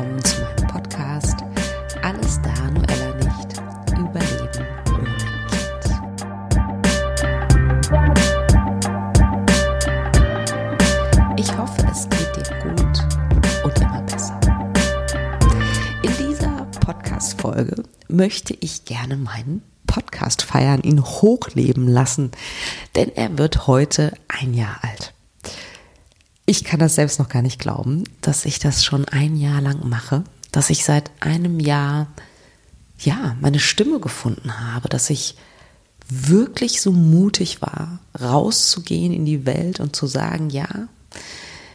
willkommen 0.00 0.24
zu 0.24 0.40
meinem 0.40 0.66
Podcast 0.66 1.44
Alles 2.02 2.40
da, 2.40 2.54
Noella 2.70 3.14
nicht. 3.16 3.60
Überleben 3.92 4.66
ohne 4.88 5.14
Kind. 5.24 5.84
Ich 11.38 11.56
hoffe, 11.56 11.86
es 11.90 12.08
geht 12.08 12.34
dir 12.36 12.48
gut 12.62 12.96
und 13.62 13.78
immer 13.80 14.02
besser. 14.02 14.40
In 16.02 16.16
dieser 16.16 16.66
Podcast-Folge 16.80 17.82
möchte 18.08 18.54
ich 18.54 18.86
gerne 18.86 19.16
meinen 19.16 19.62
Podcast 19.86 20.42
feiern, 20.42 20.80
ihn 20.82 21.02
hochleben 21.04 21.86
lassen, 21.86 22.30
denn 22.96 23.14
er 23.14 23.36
wird 23.36 23.66
heute 23.66 24.14
ein 24.28 24.54
Jahr 24.54 24.78
alt. 24.82 25.09
Ich 26.50 26.64
kann 26.64 26.80
das 26.80 26.96
selbst 26.96 27.20
noch 27.20 27.28
gar 27.28 27.42
nicht 27.42 27.60
glauben, 27.60 28.02
dass 28.22 28.44
ich 28.44 28.58
das 28.58 28.84
schon 28.84 29.04
ein 29.04 29.36
Jahr 29.36 29.60
lang 29.60 29.88
mache, 29.88 30.24
dass 30.50 30.68
ich 30.68 30.84
seit 30.84 31.08
einem 31.20 31.60
Jahr, 31.60 32.08
ja, 32.98 33.36
meine 33.40 33.60
Stimme 33.60 34.00
gefunden 34.00 34.58
habe, 34.58 34.88
dass 34.88 35.10
ich 35.10 35.36
wirklich 36.08 36.80
so 36.80 36.90
mutig 36.90 37.62
war, 37.62 38.00
rauszugehen 38.20 39.12
in 39.12 39.26
die 39.26 39.46
Welt 39.46 39.78
und 39.78 39.94
zu 39.94 40.08
sagen, 40.08 40.50
ja, 40.50 40.66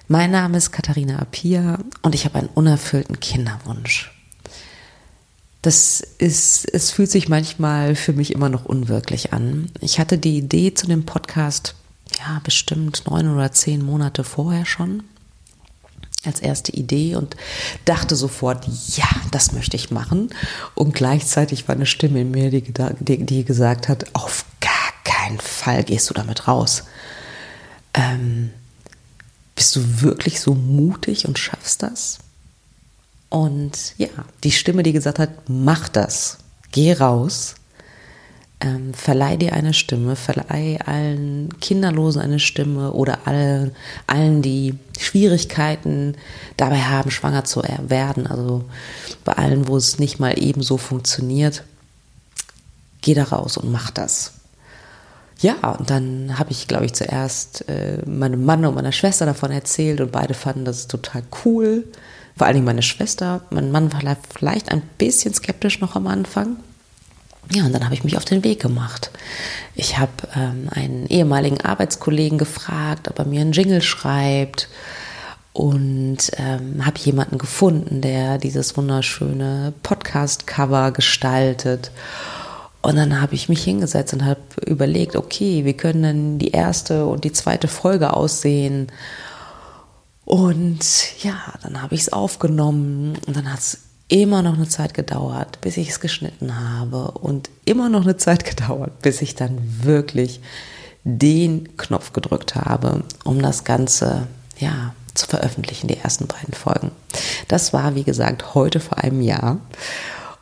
mein 0.09 0.31
Name 0.31 0.57
ist 0.57 0.73
Katharina 0.73 1.19
Apia 1.19 1.79
und 2.01 2.13
ich 2.13 2.25
habe 2.25 2.39
einen 2.39 2.49
unerfüllten 2.49 3.21
Kinderwunsch. 3.21 4.11
Das 5.61 6.01
ist, 6.17 6.65
es 6.65 6.91
fühlt 6.91 7.11
sich 7.11 7.29
manchmal 7.29 7.95
für 7.95 8.11
mich 8.11 8.33
immer 8.33 8.49
noch 8.49 8.65
unwirklich 8.65 9.31
an. 9.31 9.71
Ich 9.79 10.01
hatte 10.01 10.17
die 10.17 10.37
Idee 10.37 10.73
zu 10.73 10.85
dem 10.85 11.05
Podcast 11.05 11.75
ja, 12.19 12.39
bestimmt 12.43 13.03
neun 13.09 13.33
oder 13.33 13.51
zehn 13.51 13.83
Monate 13.83 14.23
vorher 14.23 14.65
schon 14.65 15.03
als 16.25 16.39
erste 16.39 16.71
Idee 16.71 17.15
und 17.15 17.35
dachte 17.85 18.15
sofort, 18.15 18.65
ja, 18.95 19.07
das 19.31 19.51
möchte 19.51 19.77
ich 19.77 19.91
machen. 19.91 20.29
Und 20.73 20.95
gleichzeitig 20.95 21.67
war 21.67 21.75
eine 21.75 21.85
Stimme 21.85 22.21
in 22.21 22.31
mir, 22.31 22.49
die, 22.49 22.63
die, 22.99 23.25
die 23.25 23.45
gesagt 23.45 23.87
hat, 23.89 24.05
auf 24.13 24.45
gar 24.59 24.71
keinen 25.03 25.39
Fall 25.39 25.83
gehst 25.83 26.09
du 26.09 26.13
damit 26.13 26.47
raus. 26.47 26.83
Ähm, 27.93 28.51
bist 29.55 29.75
du 29.75 30.01
wirklich 30.01 30.41
so 30.41 30.53
mutig 30.53 31.27
und 31.27 31.39
schaffst 31.39 31.83
das? 31.83 32.19
Und 33.29 33.93
ja, 33.97 34.09
die 34.43 34.51
Stimme, 34.51 34.83
die 34.83 34.93
gesagt 34.93 35.19
hat, 35.19 35.29
mach 35.47 35.89
das, 35.89 36.37
geh 36.71 36.93
raus, 36.93 37.55
ähm, 38.61 38.93
verleih 38.93 39.37
dir 39.37 39.53
eine 39.53 39.73
Stimme, 39.73 40.15
verleih 40.15 40.79
allen 40.85 41.49
Kinderlosen 41.59 42.21
eine 42.21 42.39
Stimme 42.39 42.93
oder 42.93 43.27
allen, 43.27 43.75
allen, 44.07 44.41
die 44.41 44.75
Schwierigkeiten 44.97 46.15
dabei 46.57 46.81
haben, 46.81 47.11
schwanger 47.11 47.43
zu 47.43 47.61
werden. 47.87 48.27
Also 48.27 48.63
bei 49.23 49.33
allen, 49.33 49.67
wo 49.67 49.77
es 49.77 49.99
nicht 49.99 50.19
mal 50.19 50.33
ebenso 50.37 50.77
funktioniert, 50.77 51.63
geh 53.01 53.13
da 53.13 53.23
raus 53.23 53.57
und 53.57 53.71
mach 53.71 53.91
das. 53.91 54.33
Ja, 55.39 55.55
und 55.71 55.89
dann 55.89 56.39
habe 56.39 56.51
ich, 56.51 56.67
glaube 56.67 56.85
ich, 56.85 56.93
zuerst 56.93 57.67
äh, 57.67 58.01
meinem 58.05 58.45
Mann 58.45 58.65
und 58.65 58.75
meiner 58.75 58.93
Schwester 58.93 59.25
davon 59.25 59.51
erzählt 59.51 59.99
und 59.99 60.13
beide 60.13 60.33
fanden 60.33 60.63
das 60.63 60.87
total 60.87 61.23
cool. 61.43 61.83
Vor 62.37 62.47
allen 62.47 62.55
Dingen 62.55 62.65
meine 62.65 62.81
Schwester. 62.81 63.41
Mein 63.49 63.71
Mann 63.71 63.91
war 63.91 64.17
vielleicht 64.37 64.71
ein 64.71 64.81
bisschen 64.97 65.33
skeptisch 65.33 65.81
noch 65.81 65.95
am 65.95 66.07
Anfang. 66.07 66.57
Ja, 67.51 67.65
und 67.65 67.73
dann 67.73 67.85
habe 67.85 67.93
ich 67.93 68.03
mich 68.03 68.17
auf 68.17 68.25
den 68.25 68.43
Weg 68.43 68.61
gemacht. 68.61 69.11
Ich 69.75 69.97
habe 69.97 70.11
ähm, 70.35 70.67
einen 70.71 71.05
ehemaligen 71.07 71.61
Arbeitskollegen 71.61 72.37
gefragt, 72.37 73.07
ob 73.07 73.19
er 73.19 73.25
mir 73.25 73.41
einen 73.41 73.51
Jingle 73.51 73.81
schreibt 73.81 74.67
und 75.53 76.17
ähm, 76.37 76.85
habe 76.85 76.99
jemanden 76.99 77.37
gefunden, 77.37 78.01
der 78.01 78.39
dieses 78.39 78.75
wunderschöne 78.75 79.73
Podcast-Cover 79.83 80.91
gestaltet. 80.91 81.91
Und 82.81 82.97
dann 82.97 83.21
habe 83.21 83.35
ich 83.35 83.47
mich 83.47 83.63
hingesetzt 83.63 84.13
und 84.13 84.25
habe 84.25 84.41
überlegt, 84.65 85.15
okay, 85.15 85.65
wie 85.65 85.73
können 85.73 86.03
denn 86.03 86.39
die 86.39 86.51
erste 86.51 87.05
und 87.05 87.23
die 87.23 87.31
zweite 87.31 87.67
Folge 87.67 88.13
aussehen? 88.13 88.91
Und 90.25 91.23
ja, 91.23 91.37
dann 91.63 91.81
habe 91.81 91.95
ich 91.95 92.01
es 92.01 92.13
aufgenommen 92.13 93.17
und 93.25 93.37
dann 93.37 93.51
hat 93.51 93.59
es 93.59 93.84
immer 94.07 94.41
noch 94.41 94.55
eine 94.55 94.67
Zeit 94.67 94.93
gedauert, 94.93 95.59
bis 95.61 95.77
ich 95.77 95.89
es 95.89 95.99
geschnitten 95.99 96.57
habe 96.59 97.11
und 97.11 97.49
immer 97.65 97.89
noch 97.89 98.03
eine 98.03 98.17
Zeit 98.17 98.45
gedauert, 98.57 99.01
bis 99.01 99.21
ich 99.21 99.35
dann 99.35 99.57
wirklich 99.83 100.41
den 101.03 101.77
Knopf 101.77 102.13
gedrückt 102.13 102.55
habe, 102.55 103.03
um 103.23 103.41
das 103.41 103.63
Ganze, 103.63 104.27
ja, 104.57 104.93
zu 105.13 105.27
veröffentlichen, 105.27 105.87
die 105.87 105.97
ersten 105.97 106.27
beiden 106.27 106.53
Folgen. 106.53 106.91
Das 107.47 107.71
war, 107.71 107.95
wie 107.95 108.03
gesagt, 108.03 108.53
heute 108.53 108.79
vor 108.79 108.97
einem 108.97 109.21
Jahr. 109.21 109.59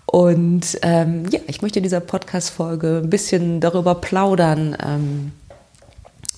Und 0.06 0.79
ähm, 0.81 1.25
ja, 1.29 1.40
ich 1.47 1.62
möchte 1.62 1.79
in 1.79 1.84
dieser 1.84 2.00
Podcast-Folge 2.00 3.02
ein 3.03 3.09
bisschen 3.09 3.59
darüber 3.59 3.96
plaudern, 3.96 4.75
ähm, 4.84 5.31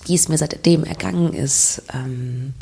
wie 0.04 0.14
es 0.14 0.28
mir 0.28 0.38
seitdem 0.38 0.84
ergangen 0.84 1.32
ist, 1.32 1.82
ähm, 1.92 2.54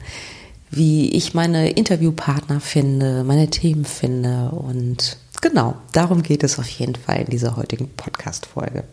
wie 0.70 1.12
ich 1.12 1.34
meine 1.34 1.70
Interviewpartner 1.70 2.60
finde, 2.60 3.24
meine 3.24 3.50
Themen 3.50 3.84
finde. 3.84 4.50
Und 4.50 5.18
genau, 5.40 5.76
darum 5.92 6.22
geht 6.22 6.42
es 6.42 6.58
auf 6.58 6.68
jeden 6.68 6.96
Fall 6.96 7.20
in 7.20 7.30
dieser 7.30 7.56
heutigen 7.56 7.88
Podcast-Folge. 7.88 8.84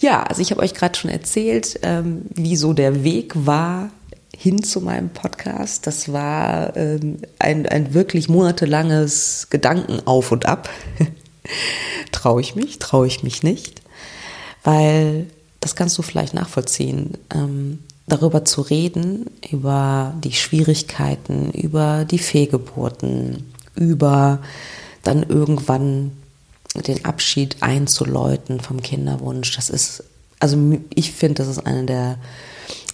Ja, 0.00 0.24
also 0.24 0.42
ich 0.42 0.50
habe 0.50 0.62
euch 0.62 0.74
gerade 0.74 0.98
schon 0.98 1.10
erzählt, 1.10 1.78
ähm, 1.82 2.22
wie 2.34 2.56
so 2.56 2.72
der 2.72 3.04
Weg 3.04 3.32
war 3.34 3.90
hin 4.36 4.62
zu 4.62 4.80
meinem 4.80 5.10
Podcast. 5.10 5.86
Das 5.86 6.12
war 6.12 6.76
ähm, 6.76 7.18
ein, 7.38 7.66
ein 7.66 7.94
wirklich 7.94 8.28
monatelanges 8.28 9.46
Gedanken 9.50 10.00
auf 10.04 10.32
und 10.32 10.46
ab. 10.46 10.68
traue 12.12 12.40
ich 12.40 12.54
mich, 12.54 12.78
traue 12.78 13.06
ich 13.06 13.22
mich 13.22 13.42
nicht, 13.42 13.82
weil 14.64 15.26
das 15.60 15.76
kannst 15.76 15.96
du 15.98 16.02
vielleicht 16.02 16.34
nachvollziehen. 16.34 17.18
Ähm, 17.32 17.80
darüber 18.06 18.44
zu 18.44 18.62
reden, 18.62 19.26
über 19.50 20.14
die 20.22 20.32
Schwierigkeiten, 20.32 21.50
über 21.52 22.04
die 22.04 22.18
Fehlgeburten, 22.18 23.52
über 23.74 24.40
dann 25.02 25.22
irgendwann 25.22 26.12
den 26.74 27.04
Abschied 27.04 27.56
einzuläuten 27.60 28.60
vom 28.60 28.82
Kinderwunsch. 28.82 29.54
Das 29.56 29.70
ist, 29.70 30.04
also 30.38 30.56
ich 30.94 31.12
finde, 31.12 31.34
das 31.34 31.48
ist 31.48 31.66
eine 31.66 31.84
der, 31.84 32.18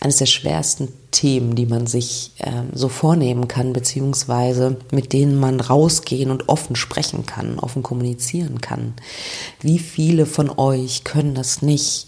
eines 0.00 0.16
der 0.16 0.26
schwersten 0.26 0.88
Themen, 1.10 1.54
die 1.54 1.66
man 1.66 1.86
sich 1.86 2.32
äh, 2.38 2.62
so 2.72 2.88
vornehmen 2.88 3.48
kann, 3.48 3.72
beziehungsweise 3.72 4.76
mit 4.90 5.12
denen 5.12 5.38
man 5.38 5.60
rausgehen 5.60 6.30
und 6.30 6.48
offen 6.48 6.76
sprechen 6.76 7.26
kann, 7.26 7.58
offen 7.58 7.82
kommunizieren 7.82 8.60
kann. 8.60 8.94
Wie 9.60 9.78
viele 9.78 10.26
von 10.26 10.50
euch 10.50 11.04
können 11.04 11.34
das 11.34 11.62
nicht? 11.62 12.07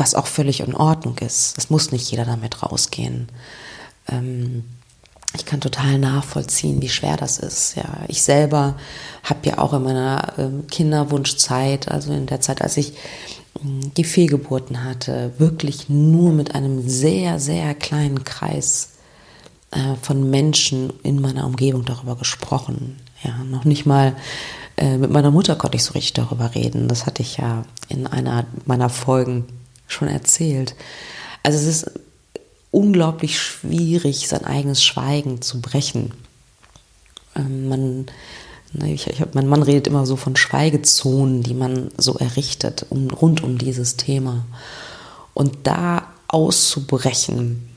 Was 0.00 0.14
auch 0.14 0.26
völlig 0.26 0.60
in 0.60 0.74
Ordnung 0.74 1.18
ist. 1.18 1.56
Es 1.58 1.70
muss 1.70 1.92
nicht 1.92 2.10
jeder 2.10 2.24
damit 2.24 2.62
rausgehen. 2.62 3.28
Ähm, 4.08 4.64
ich 5.36 5.46
kann 5.46 5.60
total 5.60 5.98
nachvollziehen, 5.98 6.82
wie 6.82 6.88
schwer 6.88 7.16
das 7.16 7.38
ist. 7.38 7.76
Ja, 7.76 7.84
ich 8.08 8.22
selber 8.22 8.76
habe 9.22 9.48
ja 9.48 9.58
auch 9.58 9.72
in 9.74 9.84
meiner 9.84 10.32
ähm, 10.38 10.66
Kinderwunschzeit, 10.66 11.88
also 11.88 12.12
in 12.12 12.26
der 12.26 12.40
Zeit, 12.40 12.62
als 12.62 12.76
ich 12.76 12.94
ähm, 13.62 13.92
die 13.96 14.04
Fehlgeburten 14.04 14.82
hatte, 14.82 15.32
wirklich 15.38 15.88
nur 15.88 16.32
mit 16.32 16.54
einem 16.54 16.88
sehr, 16.88 17.38
sehr 17.38 17.74
kleinen 17.74 18.24
Kreis 18.24 18.94
äh, 19.70 19.94
von 20.02 20.30
Menschen 20.30 20.92
in 21.04 21.20
meiner 21.20 21.46
Umgebung 21.46 21.84
darüber 21.84 22.16
gesprochen. 22.16 22.96
Ja, 23.22 23.36
noch 23.44 23.64
nicht 23.64 23.86
mal 23.86 24.16
äh, 24.76 24.96
mit 24.96 25.10
meiner 25.10 25.30
Mutter 25.30 25.54
konnte 25.54 25.76
ich 25.76 25.84
so 25.84 25.92
richtig 25.92 26.14
darüber 26.14 26.54
reden. 26.54 26.88
Das 26.88 27.06
hatte 27.06 27.22
ich 27.22 27.36
ja 27.36 27.64
in 27.88 28.06
einer 28.06 28.46
meiner 28.64 28.88
Folgen 28.88 29.44
schon 29.92 30.08
erzählt. 30.08 30.74
Also 31.42 31.58
es 31.58 31.66
ist 31.66 31.90
unglaublich 32.70 33.40
schwierig, 33.40 34.28
sein 34.28 34.44
eigenes 34.44 34.84
Schweigen 34.84 35.42
zu 35.42 35.60
brechen. 35.60 36.12
Ähm, 37.34 37.68
man, 37.68 38.06
ne, 38.72 38.92
ich, 38.92 39.06
ich, 39.06 39.22
mein 39.32 39.48
Mann 39.48 39.62
redet 39.62 39.86
immer 39.86 40.06
so 40.06 40.16
von 40.16 40.36
Schweigezonen, 40.36 41.42
die 41.42 41.54
man 41.54 41.90
so 41.96 42.14
errichtet 42.14 42.86
um, 42.90 43.10
rund 43.10 43.42
um 43.42 43.58
dieses 43.58 43.96
Thema. 43.96 44.46
Und 45.34 45.58
da 45.64 46.06
auszubrechen, 46.28 47.68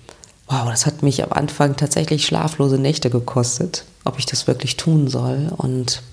wow, 0.47 0.69
das 0.69 0.85
hat 0.85 1.01
mich 1.01 1.23
am 1.23 1.31
Anfang 1.31 1.75
tatsächlich 1.75 2.25
schlaflose 2.25 2.77
Nächte 2.77 3.09
gekostet, 3.09 3.85
ob 4.03 4.19
ich 4.19 4.25
das 4.25 4.47
wirklich 4.47 4.77
tun 4.77 5.07
soll. 5.07 5.51
Und 5.57 6.03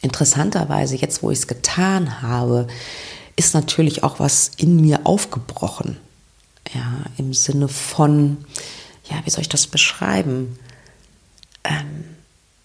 interessanterweise, 0.00 0.96
jetzt 0.96 1.22
wo 1.22 1.30
ich 1.30 1.40
es 1.40 1.46
getan 1.46 2.22
habe, 2.22 2.66
ist 3.40 3.54
natürlich 3.54 4.04
auch 4.04 4.20
was 4.20 4.50
in 4.58 4.82
mir 4.82 5.00
aufgebrochen. 5.04 5.96
Ja, 6.74 7.04
im 7.16 7.32
Sinne 7.32 7.68
von, 7.68 8.36
ja, 9.10 9.16
wie 9.24 9.30
soll 9.30 9.40
ich 9.40 9.48
das 9.48 9.66
beschreiben? 9.66 10.58
Ähm, 11.64 12.04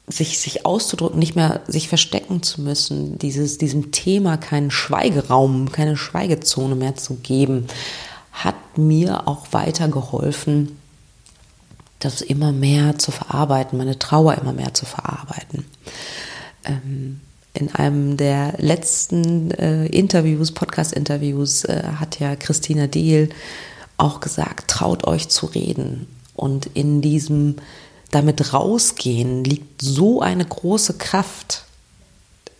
sich, 0.06 0.38
sich 0.38 0.66
auszudrücken, 0.66 1.18
nicht 1.18 1.38
mehr 1.38 1.62
sich 1.66 1.88
verstecken 1.88 2.44
zu 2.44 2.60
müssen, 2.60 3.18
dieses, 3.18 3.58
diesem 3.58 3.94
Thema 3.94 4.36
keinen 4.36 4.70
Schweigeraum, 4.70 5.72
keine 5.72 5.96
Schweigezone 5.96 6.76
mehr 6.76 6.96
zu 6.96 7.16
geben, 7.16 7.68
hat 8.34 8.78
mir 8.78 9.30
auch 9.30 9.48
weitergeholfen, 9.52 10.78
das 12.00 12.20
immer 12.20 12.52
mehr 12.52 13.00
zu 13.00 13.12
verarbeiten, 13.12 13.78
meine 13.78 13.98
Trauer 13.98 14.36
immer 14.36 14.52
mehr 14.52 14.74
zu 14.74 14.86
verarbeiten. 14.86 15.66
Ähm, 16.66 17.22
in 17.56 17.74
einem 17.74 18.18
der 18.18 18.56
letzten 18.58 19.52
äh, 19.52 19.86
Interviews, 19.88 20.52
Podcast-Interviews, 20.52 21.66
äh, 21.66 21.84
hat 21.96 22.20
ja 22.20 22.36
Christina 22.36 22.88
Dehl 22.88 23.30
auch 23.98 24.20
gesagt, 24.20 24.70
traut 24.70 25.06
euch 25.06 25.30
zu 25.30 25.46
reden. 25.46 26.08
Und 26.36 26.66
in 26.74 27.02
diesem 27.02 27.56
damit 28.12 28.54
rausgehen 28.54 29.44
liegt 29.44 29.82
so 29.82 30.22
eine 30.22 30.46
große 30.46 30.98
Kraft. 30.98 31.66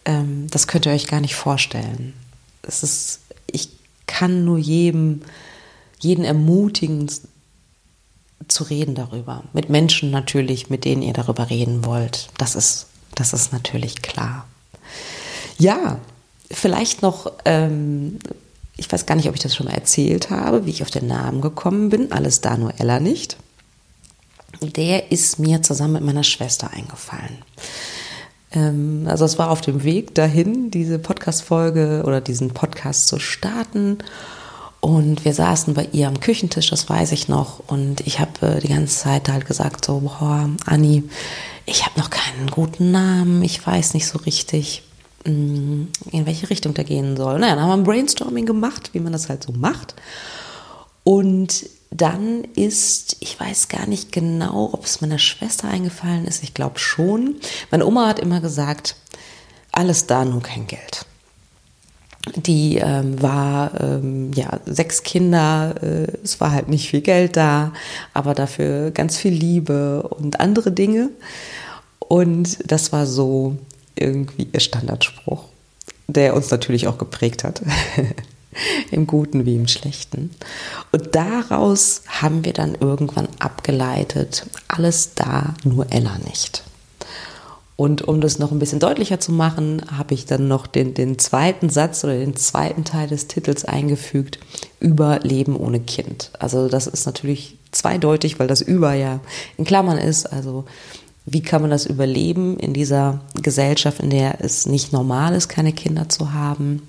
Ähm, 0.06 0.48
das 0.50 0.68
könnt 0.68 0.86
ihr 0.86 0.94
euch 0.94 1.08
gar 1.08 1.22
nicht 1.22 1.36
vorstellen. 1.36 2.14
Es 2.62 2.84
ist, 2.84 3.20
ich 3.52 3.70
kann 4.08 4.46
nur 4.46 4.58
jedem, 4.58 5.22
jeden 6.00 6.26
ermutigen, 6.26 7.10
zu 8.48 8.64
reden 8.64 8.96
darüber. 8.96 9.44
Mit 9.54 9.70
Menschen 9.70 10.12
natürlich, 10.12 10.70
mit 10.70 10.86
denen 10.86 11.02
ihr 11.02 11.14
darüber 11.14 11.50
reden 11.50 11.86
wollt. 11.86 12.30
Das 12.38 12.56
ist, 12.56 12.88
das 13.16 13.34
ist 13.34 13.54
natürlich 13.54 14.02
klar. 14.02 14.46
Ja, 15.58 16.00
vielleicht 16.52 17.02
noch, 17.02 17.32
ähm, 17.46 18.20
ich 18.78 18.92
weiß 18.92 19.06
gar 19.06 19.16
nicht, 19.16 19.30
ob 19.30 19.36
ich 19.36 19.42
das 19.42 19.56
schon 19.56 19.68
mal 19.68 19.74
erzählt 19.74 20.30
habe, 20.30 20.66
wie 20.66 20.72
ich 20.72 20.82
auf 20.82 20.92
den 20.92 21.08
Namen 21.08 21.42
gekommen 21.42 21.90
bin. 21.90 22.12
Alles 22.12 22.42
da, 22.42 22.58
nur 22.58 22.74
Ella 22.80 23.00
nicht. 23.00 23.38
Der 24.62 25.12
ist 25.12 25.40
mir 25.40 25.62
zusammen 25.62 25.94
mit 25.94 26.04
meiner 26.04 26.24
Schwester 26.24 26.72
eingefallen. 26.72 27.40
Ähm, 28.52 29.06
also 29.08 29.26
es 29.26 29.38
war 29.38 29.52
auf 29.52 29.62
dem 29.62 29.84
Weg 29.84 30.16
dahin, 30.16 30.72
diese 30.72 31.00
Podcast-Folge 31.00 32.04
oder 32.06 32.22
diesen 32.22 32.52
Podcast 32.52 33.08
zu 33.08 33.20
starten. 33.20 34.00
Und 34.82 35.26
wir 35.26 35.34
saßen 35.34 35.74
bei 35.74 35.88
ihr 35.94 36.08
am 36.08 36.20
Küchentisch, 36.20 36.70
das 36.70 36.90
weiß 36.90 37.12
ich 37.12 37.28
noch. 37.28 37.60
Und 37.68 38.02
ich 38.02 38.20
habe 38.20 38.48
äh, 38.48 38.60
die 38.60 38.70
ganze 38.70 38.96
Zeit 38.96 39.30
halt 39.30 39.46
gesagt, 39.46 39.84
so, 39.84 40.00
boah, 40.00 40.50
Anni, 40.66 41.04
ich 41.66 41.86
habe 41.86 42.00
noch 42.00 42.10
keinen 42.10 42.52
guten 42.52 42.92
Namen, 42.92 43.42
ich 43.42 43.66
weiß 43.66 43.96
nicht 43.96 44.08
so 44.08 44.20
richtig, 44.20 44.84
in 45.26 45.90
welche 46.12 46.50
Richtung 46.50 46.74
der 46.74 46.84
gehen 46.84 47.18
soll. 47.18 47.40
Naja, 47.40 47.56
dann 47.56 47.64
haben 47.64 47.70
wir 47.70 47.78
ein 47.78 47.84
Brainstorming 47.84 48.46
gemacht, 48.46 48.92
wie 48.94 49.00
man 49.00 49.12
das 49.12 49.28
halt 49.28 49.44
so 49.44 49.52
macht. 49.54 49.96
Und 51.04 51.66
dann 51.92 52.44
ist, 52.56 53.18
ich 53.20 53.40
weiß 53.40 53.70
gar 53.70 53.88
nicht 53.88 54.12
genau, 54.12 54.70
ob 54.74 54.86
es 54.86 55.02
meiner 55.02 55.20
Schwester 55.20 55.68
eingefallen 55.68 56.26
ist, 56.26 56.44
ich 56.44 56.54
glaube 56.54 56.80
schon. 56.80 57.36
Meine 57.72 57.86
Oma 57.86 58.08
hat 58.08 58.20
immer 58.20 58.42
gesagt, 58.42 58.96
alles 59.72 60.08
da, 60.08 60.26
nur 60.26 60.42
kein 60.42 60.68
Geld. 60.68 61.06
Die 62.36 62.78
ähm, 62.78 63.22
war, 63.22 63.80
ähm, 63.80 64.32
ja, 64.34 64.60
sechs 64.66 65.04
Kinder, 65.04 65.76
äh, 65.82 66.08
es 66.24 66.42
war 66.42 66.52
halt 66.52 66.70
nicht 66.70 66.90
viel 66.90 67.02
Geld 67.02 67.38
da, 67.38 67.72
aber 68.14 68.34
dafür 68.34 68.92
ganz 68.92 69.18
viel 69.18 69.34
Liebe 69.34 70.04
und 70.04 70.40
andere 70.40 70.72
Dinge. 70.72 71.12
Und 72.00 72.58
das 72.70 72.92
war 72.92 73.06
so 73.06 73.58
irgendwie 73.96 74.48
ihr 74.52 74.60
Standardspruch, 74.60 75.46
der 76.08 76.36
uns 76.36 76.52
natürlich 76.52 76.88
auch 76.88 76.98
geprägt 76.98 77.44
hat. 77.44 77.62
Im 78.92 79.06
Guten 79.06 79.46
wie 79.46 79.56
im 79.56 79.68
Schlechten. 79.68 80.32
Und 80.94 81.14
daraus 81.14 82.04
haben 82.08 82.46
wir 82.46 82.54
dann 82.54 82.76
irgendwann 82.76 83.28
abgeleitet, 83.38 84.46
alles 84.70 85.14
da, 85.14 85.56
nur 85.66 85.92
Ella 85.92 86.18
nicht. 86.26 86.64
Und 87.78 88.04
um 88.04 88.22
das 88.22 88.40
noch 88.40 88.52
ein 88.52 88.60
bisschen 88.60 88.80
deutlicher 88.80 89.20
zu 89.20 89.34
machen, 89.34 89.82
habe 89.98 90.14
ich 90.14 90.26
dann 90.26 90.48
noch 90.48 90.66
den, 90.66 90.94
den 90.94 91.20
zweiten 91.20 91.70
Satz 91.70 92.06
oder 92.06 92.18
den 92.18 92.36
zweiten 92.38 92.86
Teil 92.86 93.10
des 93.10 93.28
Titels 93.28 93.66
eingefügt, 93.66 94.40
über 94.80 95.20
Leben 95.20 95.58
ohne 95.58 95.82
Kind. 95.82 96.32
Also 96.40 96.70
das 96.70 96.88
ist 96.88 97.06
natürlich 97.06 97.58
zweideutig, 97.72 98.40
weil 98.40 98.48
das 98.48 98.62
über 98.62 98.94
ja 98.94 99.20
in 99.58 99.66
Klammern 99.66 99.98
ist. 99.98 100.26
Also 100.26 100.64
wie 101.26 101.42
kann 101.42 101.62
man 101.62 101.72
das 101.72 101.86
überleben 101.86 102.58
in 102.60 102.74
dieser 102.74 103.22
Gesellschaft, 103.42 104.00
in 104.00 104.10
der 104.10 104.44
es 104.44 104.66
nicht 104.66 104.94
normal 104.94 105.34
ist, 105.34 105.50
keine 105.50 105.74
Kinder 105.74 106.08
zu 106.10 106.34
haben, 106.34 106.88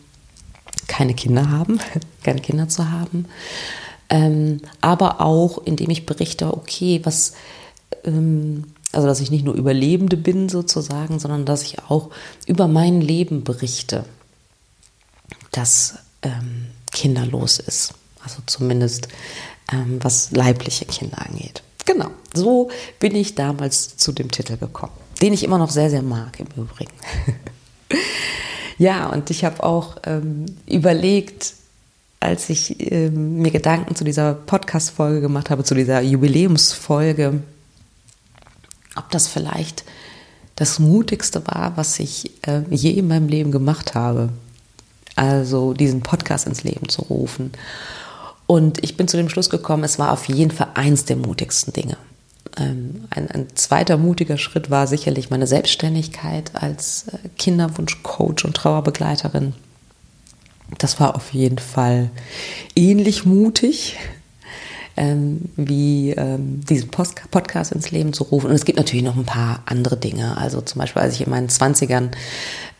keine 0.89 1.15
Kinder 1.15 1.51
haben, 1.51 1.81
keine 2.23 2.41
Kinder 2.41 2.69
zu 2.69 2.91
haben. 2.91 3.27
Ähm, 4.09 4.61
aber 4.81 5.21
auch, 5.21 5.59
indem 5.65 5.91
ich 5.91 6.07
berichte, 6.07 6.55
okay, 6.55 7.01
was... 7.05 7.35
Ähm, 8.05 8.65
also 8.93 9.09
dass 9.09 9.21
ich 9.21 9.31
nicht 9.31 9.45
nur 9.45 9.55
Überlebende 9.55 10.17
bin 10.17 10.49
sozusagen, 10.49 11.19
sondern 11.19 11.45
dass 11.45 11.63
ich 11.63 11.81
auch 11.91 12.09
über 12.47 12.67
mein 12.67 13.03
Leben 13.03 13.45
berichte, 13.45 14.07
das 15.51 15.97
ähm, 16.23 16.69
kinderlos 16.93 17.59
ist. 17.59 17.93
Also 18.23 18.39
zumindest 18.47 19.09
ähm, 19.71 19.99
was 20.03 20.31
leibliche 20.31 20.87
Kinder 20.87 21.27
angeht. 21.27 21.63
Genau, 21.87 22.11
so 22.35 22.69
bin 22.99 23.15
ich 23.15 23.35
damals 23.35 23.97
zu 23.97 24.13
dem 24.13 24.31
Titel 24.31 24.57
gekommen, 24.59 24.93
den 25.23 25.33
ich 25.33 25.45
immer 25.45 25.57
noch 25.57 25.71
sehr, 25.71 25.89
sehr 25.89 26.03
mag 26.03 26.39
im 26.39 26.49
Übrigen. 26.63 26.93
ja, 28.79 29.07
und 29.07 29.31
ich 29.31 29.45
habe 29.45 29.63
auch 29.63 29.97
ähm, 30.05 30.47
überlegt, 30.67 31.55
als 32.21 32.51
ich 32.51 32.93
ähm, 32.93 33.39
mir 33.39 33.53
Gedanken 33.53 33.95
zu 33.95 34.05
dieser 34.05 34.35
Podcast-Folge 34.35 35.21
gemacht 35.21 35.49
habe, 35.49 35.65
zu 35.65 35.75
dieser 35.75 36.01
Jubiläumsfolge, 36.01 37.41
ob 38.97 39.11
das 39.11 39.29
vielleicht 39.29 39.85
das 40.57 40.79
Mutigste 40.79 41.47
war, 41.47 41.77
was 41.77 42.01
ich 42.01 42.33
äh, 42.49 42.63
je 42.71 42.91
in 42.91 43.09
meinem 43.09 43.29
Leben 43.29 43.53
gemacht 43.53 43.95
habe. 43.95 44.31
Also 45.15 45.73
diesen 45.73 46.01
Podcast 46.01 46.47
ins 46.47 46.65
Leben 46.65 46.89
zu 46.89 47.03
rufen. 47.03 47.53
Und 48.47 48.83
ich 48.85 48.97
bin 48.97 49.09
zu 49.09 49.17
dem 49.17 49.29
Schluss 49.29 49.51
gekommen, 49.51 49.85
es 49.85 49.99
war 49.99 50.13
auf 50.13 50.27
jeden 50.29 50.51
Fall 50.51 50.69
eins 50.75 51.05
der 51.05 51.17
mutigsten 51.17 51.73
Dinge. 51.73 51.97
Ähm, 52.57 53.05
ein, 53.11 53.31
ein, 53.31 53.49
zweiter 53.55 53.97
mutiger 53.97 54.39
Schritt 54.39 54.71
war 54.71 54.87
sicherlich 54.87 55.31
meine 55.31 55.47
Selbstständigkeit 55.47 56.53
als 56.55 57.09
äh, 57.09 57.29
Kinderwunschcoach 57.37 58.45
und 58.45 58.55
Trauerbegleiterin. 58.55 59.53
Das 60.79 60.99
war 61.01 61.15
auf 61.15 61.33
jeden 61.33 61.59
Fall 61.59 62.11
ähnlich 62.75 63.25
mutig 63.25 63.97
ähm, 64.97 65.51
wie 65.57 66.11
ähm, 66.13 66.61
diesen 66.65 66.91
Post 66.91 67.21
Podcast 67.31 67.73
ins 67.73 67.91
Leben 67.91 68.13
zu 68.13 68.25
rufen. 68.25 68.49
Und 68.49 68.57
es 68.57 68.65
gibt 68.65 68.79
natürlich 68.79 69.05
noch 69.05 69.17
ein 69.17 69.27
paar 69.27 69.63
andere 69.67 69.97
Dinge. 69.97 70.37
Also 70.39 70.61
zum 70.61 70.81
Beispiel, 70.81 71.03
als 71.03 71.15
ich 71.15 71.23
in 71.23 71.31
meinen 71.31 71.49
Zwanzigern 71.49 72.11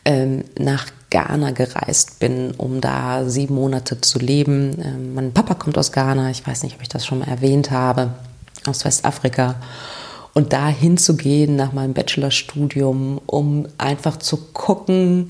ähm, 0.03 0.43
nach 0.57 0.87
Ghana 1.09 1.51
gereist 1.51 2.19
bin, 2.19 2.51
um 2.51 2.81
da 2.81 3.25
sieben 3.29 3.55
Monate 3.55 4.01
zu 4.01 4.19
leben. 4.19 4.77
Ähm, 4.83 5.13
mein 5.13 5.33
Papa 5.33 5.53
kommt 5.53 5.77
aus 5.77 5.91
Ghana, 5.91 6.29
ich 6.31 6.45
weiß 6.45 6.63
nicht, 6.63 6.75
ob 6.75 6.81
ich 6.81 6.89
das 6.89 7.05
schon 7.05 7.19
mal 7.19 7.27
erwähnt 7.27 7.71
habe, 7.71 8.11
aus 8.65 8.83
Westafrika. 8.83 9.55
Und 10.33 10.53
da 10.53 10.67
hinzugehen 10.67 11.55
nach 11.55 11.73
meinem 11.73 11.93
Bachelorstudium, 11.93 13.21
um 13.25 13.67
einfach 13.77 14.17
zu 14.17 14.37
gucken, 14.53 15.27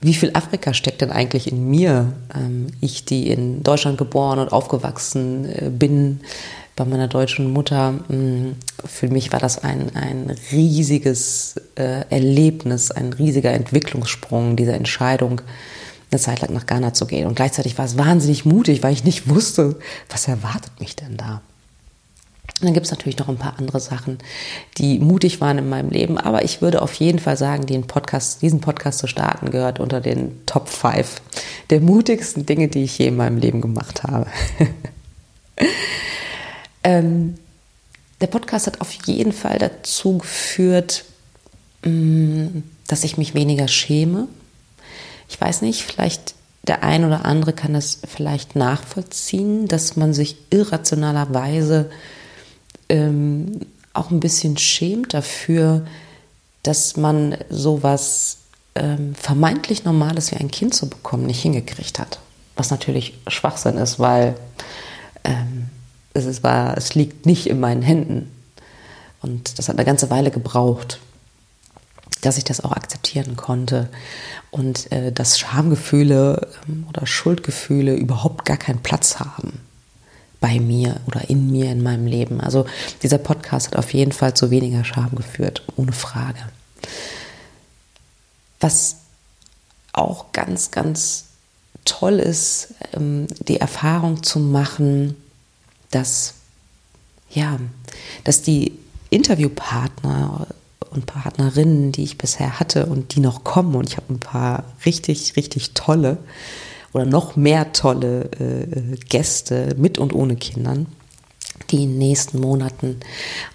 wie 0.00 0.14
viel 0.14 0.32
Afrika 0.34 0.74
steckt 0.74 1.00
denn 1.00 1.12
eigentlich 1.12 1.50
in 1.50 1.70
mir? 1.70 2.12
Ähm, 2.34 2.66
ich, 2.80 3.04
die 3.04 3.30
in 3.30 3.62
Deutschland 3.62 3.98
geboren 3.98 4.40
und 4.40 4.52
aufgewachsen 4.52 5.46
äh, 5.46 5.70
bin, 5.70 6.20
bei 6.84 6.90
meiner 6.90 7.06
deutschen 7.08 7.52
Mutter, 7.52 7.92
mm, 7.92 8.56
für 8.84 9.08
mich 9.08 9.32
war 9.32 9.38
das 9.38 9.62
ein, 9.62 9.94
ein 9.94 10.34
riesiges 10.50 11.54
äh, 11.76 12.04
Erlebnis, 12.10 12.90
ein 12.90 13.12
riesiger 13.12 13.52
Entwicklungssprung, 13.52 14.56
diese 14.56 14.72
Entscheidung, 14.72 15.42
eine 16.10 16.20
Zeit 16.20 16.40
lang 16.40 16.52
nach 16.52 16.66
Ghana 16.66 16.92
zu 16.92 17.06
gehen. 17.06 17.28
Und 17.28 17.36
gleichzeitig 17.36 17.78
war 17.78 17.84
es 17.84 17.96
wahnsinnig 17.96 18.44
mutig, 18.44 18.82
weil 18.82 18.92
ich 18.92 19.04
nicht 19.04 19.28
wusste, 19.34 19.76
was 20.08 20.26
erwartet 20.26 20.72
mich 20.80 20.96
denn 20.96 21.16
da. 21.16 21.40
Und 22.60 22.66
dann 22.66 22.74
gibt 22.74 22.86
es 22.86 22.92
natürlich 22.92 23.18
noch 23.18 23.28
ein 23.28 23.38
paar 23.38 23.58
andere 23.58 23.78
Sachen, 23.78 24.18
die 24.78 24.98
mutig 24.98 25.40
waren 25.40 25.58
in 25.58 25.68
meinem 25.68 25.90
Leben. 25.90 26.18
Aber 26.18 26.44
ich 26.44 26.62
würde 26.62 26.82
auf 26.82 26.94
jeden 26.94 27.20
Fall 27.20 27.36
sagen, 27.36 27.66
den 27.66 27.86
Podcast, 27.86 28.42
diesen 28.42 28.60
Podcast 28.60 28.98
zu 28.98 29.06
starten 29.06 29.50
gehört 29.50 29.78
unter 29.78 30.00
den 30.00 30.44
Top 30.46 30.68
5 30.68 31.22
der 31.70 31.80
mutigsten 31.80 32.44
Dinge, 32.44 32.66
die 32.66 32.82
ich 32.82 32.98
je 32.98 33.06
in 33.06 33.16
meinem 33.16 33.38
Leben 33.38 33.60
gemacht 33.60 34.02
habe. 34.02 34.26
ähm, 36.84 37.38
der 38.20 38.26
Podcast 38.28 38.66
hat 38.66 38.80
auf 38.80 38.92
jeden 39.06 39.32
Fall 39.32 39.58
dazu 39.58 40.18
geführt, 40.18 41.04
mm, 41.84 42.46
dass 42.86 43.04
ich 43.04 43.18
mich 43.18 43.34
weniger 43.34 43.68
schäme. 43.68 44.28
Ich 45.28 45.40
weiß 45.40 45.62
nicht, 45.62 45.82
vielleicht 45.82 46.34
der 46.62 46.84
ein 46.84 47.04
oder 47.04 47.24
andere 47.24 47.52
kann 47.52 47.74
das 47.74 47.98
vielleicht 48.06 48.54
nachvollziehen, 48.54 49.66
dass 49.66 49.96
man 49.96 50.14
sich 50.14 50.36
irrationalerweise 50.50 51.90
ähm, 52.88 53.60
auch 53.92 54.10
ein 54.10 54.20
bisschen 54.20 54.56
schämt 54.56 55.14
dafür, 55.14 55.84
dass 56.62 56.96
man 56.96 57.36
sowas 57.50 58.38
ähm, 58.74 59.14
vermeintlich 59.14 59.84
Normales 59.84 60.30
wie 60.30 60.36
ein 60.36 60.50
Kind 60.50 60.74
zu 60.74 60.88
bekommen 60.88 61.26
nicht 61.26 61.42
hingekriegt 61.42 61.98
hat. 61.98 62.20
Was 62.54 62.70
natürlich 62.70 63.14
Schwachsinn 63.26 63.78
ist, 63.78 63.98
weil 63.98 64.36
ähm, 65.24 65.68
es, 66.14 66.42
war, 66.42 66.76
es 66.76 66.94
liegt 66.94 67.26
nicht 67.26 67.48
in 67.48 67.60
meinen 67.60 67.82
Händen. 67.82 68.30
Und 69.20 69.58
das 69.58 69.68
hat 69.68 69.76
eine 69.76 69.84
ganze 69.84 70.10
Weile 70.10 70.30
gebraucht, 70.30 70.98
dass 72.22 72.38
ich 72.38 72.44
das 72.44 72.62
auch 72.62 72.72
akzeptieren 72.72 73.36
konnte. 73.36 73.88
Und 74.50 74.90
äh, 74.92 75.12
dass 75.12 75.38
Schamgefühle 75.38 76.48
ähm, 76.68 76.86
oder 76.88 77.06
Schuldgefühle 77.06 77.94
überhaupt 77.94 78.44
gar 78.44 78.56
keinen 78.56 78.82
Platz 78.82 79.18
haben 79.18 79.60
bei 80.40 80.58
mir 80.58 81.00
oder 81.06 81.30
in 81.30 81.50
mir, 81.50 81.70
in 81.70 81.82
meinem 81.82 82.06
Leben. 82.06 82.40
Also 82.40 82.66
dieser 83.02 83.18
Podcast 83.18 83.68
hat 83.68 83.76
auf 83.76 83.94
jeden 83.94 84.12
Fall 84.12 84.34
zu 84.34 84.50
weniger 84.50 84.84
Scham 84.84 85.14
geführt, 85.14 85.62
ohne 85.76 85.92
Frage. 85.92 86.40
Was 88.60 88.96
auch 89.92 90.32
ganz, 90.32 90.70
ganz 90.70 91.26
toll 91.84 92.18
ist, 92.18 92.74
ähm, 92.92 93.26
die 93.46 93.60
Erfahrung 93.60 94.22
zu 94.22 94.38
machen, 94.38 95.16
dass, 95.92 96.34
ja, 97.30 97.60
dass 98.24 98.42
die 98.42 98.72
Interviewpartner 99.10 100.48
und 100.90 101.06
Partnerinnen, 101.06 101.92
die 101.92 102.02
ich 102.02 102.18
bisher 102.18 102.58
hatte 102.60 102.84
und 102.86 103.14
die 103.14 103.20
noch 103.20 103.44
kommen, 103.44 103.76
und 103.76 103.88
ich 103.88 103.96
habe 103.96 104.12
ein 104.12 104.20
paar 104.20 104.64
richtig, 104.84 105.36
richtig 105.36 105.74
tolle 105.74 106.18
oder 106.92 107.06
noch 107.06 107.36
mehr 107.36 107.72
tolle 107.72 108.28
äh, 108.38 108.96
Gäste 109.08 109.74
mit 109.78 109.98
und 109.98 110.12
ohne 110.12 110.36
Kindern, 110.36 110.86
die 111.70 111.84
in 111.84 111.90
den 111.90 111.98
nächsten 111.98 112.40
Monaten 112.40 112.96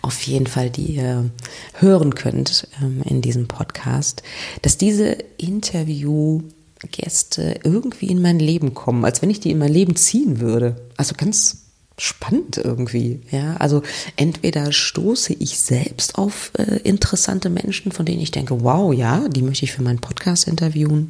auf 0.01 0.23
jeden 0.23 0.47
Fall 0.47 0.71
die 0.71 0.95
ihr 0.95 1.29
hören 1.73 2.15
könnt 2.15 2.67
ähm, 2.81 3.03
in 3.05 3.21
diesem 3.21 3.47
Podcast, 3.47 4.23
dass 4.63 4.77
diese 4.77 5.17
Interviewgäste 5.37 7.59
irgendwie 7.63 8.07
in 8.07 8.21
mein 8.21 8.39
Leben 8.39 8.73
kommen, 8.73 9.05
als 9.05 9.21
wenn 9.21 9.29
ich 9.29 9.39
die 9.39 9.51
in 9.51 9.59
mein 9.59 9.73
Leben 9.73 9.95
ziehen 9.95 10.39
würde. 10.39 10.81
Also 10.97 11.13
ganz 11.15 11.66
spannend 11.97 12.57
irgendwie. 12.57 13.21
Ja, 13.31 13.57
also 13.57 13.81
entweder 14.15 14.71
stoße 14.71 15.33
ich 15.33 15.59
selbst 15.59 16.17
auf 16.17 16.51
äh, 16.57 16.77
interessante 16.83 17.49
Menschen, 17.49 17.91
von 17.91 18.05
denen 18.05 18.21
ich 18.21 18.31
denke, 18.31 18.63
wow, 18.63 18.93
ja, 18.93 19.27
die 19.29 19.41
möchte 19.41 19.65
ich 19.65 19.71
für 19.71 19.81
meinen 19.81 19.99
Podcast 19.99 20.47
interviewen. 20.47 21.09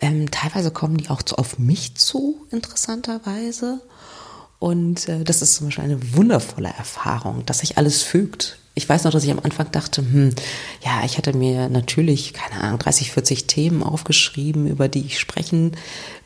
Ähm, 0.00 0.30
teilweise 0.30 0.70
kommen 0.70 0.96
die 0.96 1.10
auch 1.10 1.22
zu, 1.22 1.36
auf 1.36 1.58
mich 1.58 1.96
zu, 1.96 2.46
interessanterweise. 2.50 3.80
Und 4.58 5.08
äh, 5.08 5.24
das 5.24 5.42
ist 5.42 5.56
zum 5.56 5.66
Beispiel 5.66 5.84
eine 5.84 6.14
wundervolle 6.14 6.68
Erfahrung, 6.68 7.44
dass 7.44 7.58
sich 7.58 7.76
alles 7.76 8.02
fügt. 8.02 8.58
Ich 8.76 8.88
weiß 8.88 9.04
noch, 9.04 9.12
dass 9.12 9.22
ich 9.22 9.30
am 9.30 9.40
Anfang 9.40 9.70
dachte, 9.70 10.02
hm, 10.02 10.30
ja, 10.84 11.02
ich 11.04 11.16
hatte 11.16 11.32
mir 11.32 11.68
natürlich, 11.68 12.32
keine 12.32 12.60
Ahnung, 12.60 12.80
30, 12.80 13.12
40 13.12 13.46
Themen 13.46 13.82
aufgeschrieben, 13.84 14.66
über 14.66 14.88
die 14.88 15.06
ich 15.06 15.20
sprechen 15.20 15.72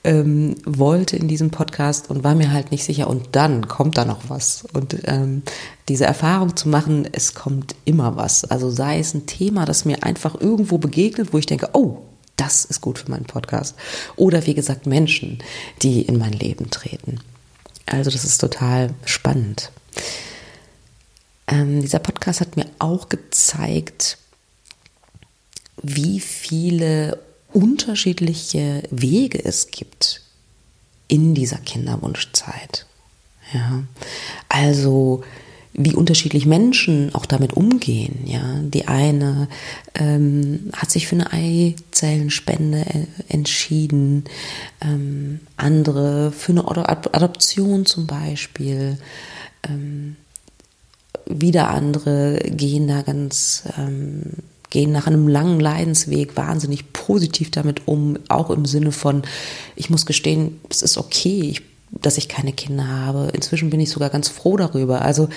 ähm, 0.04 0.56
wollte 0.64 1.16
in 1.16 1.28
diesem 1.28 1.50
Podcast 1.50 2.08
und 2.08 2.24
war 2.24 2.34
mir 2.34 2.50
halt 2.50 2.70
nicht 2.70 2.84
sicher. 2.84 3.08
Und 3.08 3.28
dann 3.32 3.68
kommt 3.68 3.98
da 3.98 4.06
noch 4.06 4.28
was. 4.28 4.64
Und 4.72 4.96
ähm, 5.04 5.42
diese 5.88 6.06
Erfahrung 6.06 6.56
zu 6.56 6.70
machen, 6.70 7.06
es 7.12 7.34
kommt 7.34 7.74
immer 7.84 8.16
was. 8.16 8.44
Also 8.44 8.70
sei 8.70 8.98
es 8.98 9.12
ein 9.12 9.26
Thema, 9.26 9.66
das 9.66 9.84
mir 9.84 10.02
einfach 10.02 10.40
irgendwo 10.40 10.78
begegnet, 10.78 11.34
wo 11.34 11.38
ich 11.38 11.46
denke, 11.46 11.70
oh, 11.74 11.98
das 12.36 12.64
ist 12.64 12.80
gut 12.80 12.98
für 12.98 13.10
meinen 13.10 13.26
Podcast. 13.26 13.74
Oder 14.16 14.46
wie 14.46 14.54
gesagt, 14.54 14.86
Menschen, 14.86 15.38
die 15.82 16.02
in 16.02 16.18
mein 16.18 16.32
Leben 16.32 16.70
treten. 16.70 17.20
Also 17.84 18.10
das 18.10 18.24
ist 18.24 18.38
total 18.38 18.90
spannend. 19.04 19.70
Ähm, 21.48 21.80
dieser 21.80 21.98
Podcast 21.98 22.40
hat 22.40 22.56
mir 22.56 22.66
auch 22.78 23.08
gezeigt, 23.08 24.18
wie 25.82 26.20
viele 26.20 27.18
unterschiedliche 27.52 28.82
Wege 28.90 29.42
es 29.44 29.70
gibt 29.70 30.22
in 31.08 31.34
dieser 31.34 31.58
Kinderwunschzeit. 31.58 32.86
Ja, 33.52 33.82
also 34.50 35.24
wie 35.72 35.94
unterschiedlich 35.94 36.44
Menschen 36.44 37.14
auch 37.14 37.24
damit 37.24 37.54
umgehen. 37.54 38.26
Ja, 38.26 38.60
die 38.62 38.88
eine 38.88 39.48
ähm, 39.94 40.70
hat 40.74 40.90
sich 40.90 41.06
für 41.06 41.14
eine 41.16 41.32
Eizellenspende 41.32 42.84
entschieden, 43.28 44.24
ähm, 44.82 45.40
andere 45.56 46.32
für 46.32 46.52
eine 46.52 46.68
Adoption 46.68 47.86
zum 47.86 48.06
Beispiel. 48.06 48.98
Ähm, 49.62 50.16
wieder 51.28 51.68
andere 51.70 52.38
gehen 52.38 52.88
da 52.88 53.02
ganz 53.02 53.64
ähm, 53.76 54.22
gehen 54.70 54.92
nach 54.92 55.06
einem 55.06 55.28
langen 55.28 55.60
Leidensweg 55.60 56.36
wahnsinnig 56.36 56.92
positiv 56.92 57.50
damit 57.50 57.88
um, 57.88 58.18
auch 58.28 58.50
im 58.50 58.66
Sinne 58.66 58.92
von, 58.92 59.22
ich 59.76 59.90
muss 59.90 60.06
gestehen, 60.06 60.60
es 60.68 60.82
ist 60.82 60.98
okay, 60.98 61.40
ich, 61.40 61.62
dass 61.90 62.18
ich 62.18 62.28
keine 62.28 62.52
Kinder 62.52 62.86
habe. 62.86 63.30
Inzwischen 63.32 63.70
bin 63.70 63.80
ich 63.80 63.90
sogar 63.90 64.10
ganz 64.10 64.28
froh 64.28 64.56
darüber. 64.56 65.02
Also 65.02 65.28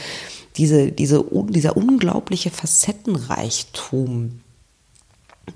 diese, 0.57 0.91
diese, 0.91 1.23
dieser 1.49 1.77
unglaubliche 1.77 2.51
Facettenreichtum, 2.51 4.41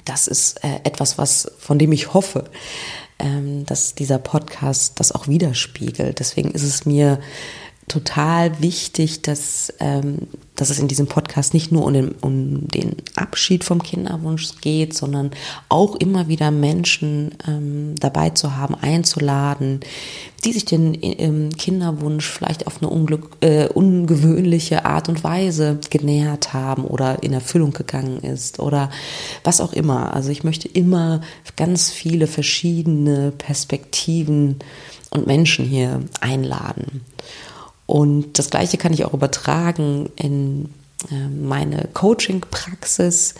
das 0.06 0.27
ist 0.27 0.63
äh, 0.63 0.80
etwas, 0.84 1.18
was, 1.18 1.51
von 1.60 1.77
dem 1.77 1.92
ich 1.92 2.13
hoffe, 2.13 2.46
ähm, 3.20 3.65
dass 3.65 3.94
dieser 3.94 4.20
Podcast 4.20 5.00
das 5.00 5.12
auch 5.12 5.27
widerspiegelt. 5.27 6.20
Deswegen 6.20 6.51
ist 6.51 6.63
es 6.63 6.86
mir 6.86 7.20
total 7.88 8.62
wichtig, 8.62 9.22
dass, 9.22 9.72
ähm, 9.80 10.27
dass 10.56 10.72
es 10.72 10.80
in 10.80 10.88
diesem 10.88 11.06
Podcast 11.06 11.54
nicht 11.54 11.72
nur 11.72 11.86
um 11.86 11.94
den, 11.94 12.12
um 12.22 12.68
den 12.68 12.96
Abschied 13.15 13.63
vom 13.63 13.84
Kinderwunsch 13.84 14.60
geht, 14.62 14.96
sondern 14.96 15.32
auch 15.70 15.96
immer 15.96 16.27
wieder 16.27 16.50
Menschen 16.50 17.36
ähm, 17.48 17.94
dabei 18.00 18.32
zu 18.32 18.58
haben, 18.58 18.74
einzuladen, 18.74 19.82
die 20.44 20.54
sich 20.54 20.65
den 20.65 20.98
ähm, 21.01 21.50
Kinderwunsch 21.56 22.25
vielleicht 22.25 22.65
auf 22.65 22.82
eine 22.82 22.89
unglück, 22.89 23.38
äh, 23.42 23.68
ungewöhnliche 23.68 24.86
Art 24.86 25.08
und 25.08 25.24
Weise 25.24 25.80
genähert 25.92 26.54
haben 26.54 26.86
oder 26.86 27.22
in 27.22 27.34
Erfüllung 27.34 27.72
gegangen 27.72 28.20
ist 28.20 28.60
oder 28.60 28.89
was 29.44 29.62
auch 29.62 29.74
immer. 29.74 30.13
Also 30.13 30.32
ich 30.32 30.44
möchte 30.44 30.68
immer 30.68 31.22
ganz 31.56 31.92
viele 31.92 32.25
verschiedene 32.25 33.32
Perspektiven 33.32 34.58
und 35.12 35.27
Menschen 35.27 35.65
hier 35.65 36.01
einladen. 36.20 37.01
Und 37.86 38.39
das 38.39 38.50
Gleiche 38.50 38.77
kann 38.77 38.94
ich 38.94 39.06
auch 39.06 39.13
übertragen 39.13 40.10
in 40.15 40.70
äh, 41.12 41.27
meine 41.27 41.88
Coaching-Praxis. 41.94 43.36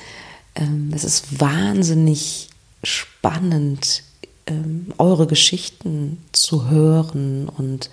Ähm, 0.56 0.92
es 0.94 1.04
ist 1.04 1.40
wahnsinnig 1.40 2.50
spannend, 2.84 4.04
ähm, 4.48 4.94
eure 4.98 5.26
Geschichten 5.26 6.24
zu 6.32 6.70
hören 6.70 7.50
und 7.50 7.90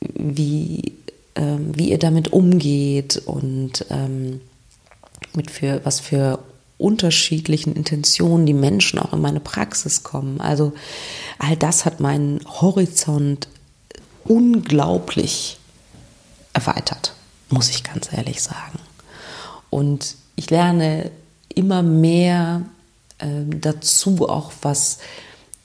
wie, 0.00 0.94
ähm, 1.36 1.76
wie 1.76 1.90
ihr 1.90 1.98
damit 1.98 2.32
umgeht 2.32 3.22
und 3.26 3.84
mit 5.34 5.50
für, 5.50 5.80
was 5.84 6.00
für 6.00 6.40
unterschiedlichen 6.76 7.76
Intentionen 7.76 8.46
die 8.46 8.54
Menschen 8.54 8.98
auch 8.98 9.12
in 9.12 9.20
meine 9.20 9.38
Praxis 9.38 10.02
kommen. 10.02 10.40
Also 10.40 10.72
all 11.38 11.56
das 11.56 11.84
hat 11.84 12.00
meinen 12.00 12.40
Horizont 12.46 13.48
unglaublich 14.24 15.59
erweitert, 16.52 17.14
muss 17.48 17.70
ich 17.70 17.84
ganz 17.84 18.12
ehrlich 18.12 18.42
sagen. 18.42 18.80
Und 19.70 20.16
ich 20.36 20.50
lerne 20.50 21.10
immer 21.54 21.82
mehr 21.82 22.62
äh, 23.18 23.26
dazu, 23.46 24.28
auch 24.28 24.52
was 24.62 24.98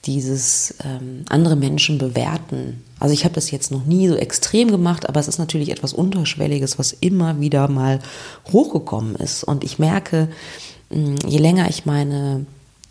dieses 0.06 0.75
ähm, 0.84 1.25
andere 1.30 1.56
Menschen 1.56 1.98
bewerten. 1.98 2.84
Also 3.00 3.13
ich 3.13 3.24
habe 3.25 3.36
das 3.36 3.51
jetzt 3.51 3.72
noch 3.72 3.86
nie 3.86 4.08
so 4.08 4.15
extrem 4.15 4.70
gemacht, 4.70 5.10
aber 5.10 5.20
es 5.20 5.27
ist 5.27 5.39
natürlich 5.39 5.70
etwas 5.70 5.94
Unterschwelliges, 5.94 6.77
was 6.77 6.94
immer 6.94 7.39
wieder 7.39 7.68
mal 7.68 8.00
hochgekommen 8.51 9.15
ist. 9.15 9.44
Und 9.44 9.63
ich 9.63 9.80
merke, 9.80 10.30
mh, 10.92 11.15
je 11.27 11.39
länger 11.39 11.68
ich 11.70 11.88
meine 11.88 12.46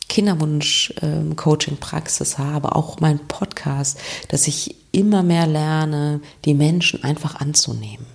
Kinderwunsch-Coaching-Praxis 0.09 2.39
ähm, 2.39 2.45
habe, 2.45 2.75
auch 2.75 2.99
mein 3.01 3.21
Podcast, 3.21 3.99
dass 4.29 4.49
ich 4.49 4.75
immer 4.95 5.23
mehr 5.23 5.47
lerne, 5.47 6.21
die 6.45 6.55
Menschen 6.55 7.05
einfach 7.05 7.37
anzunehmen 7.37 8.07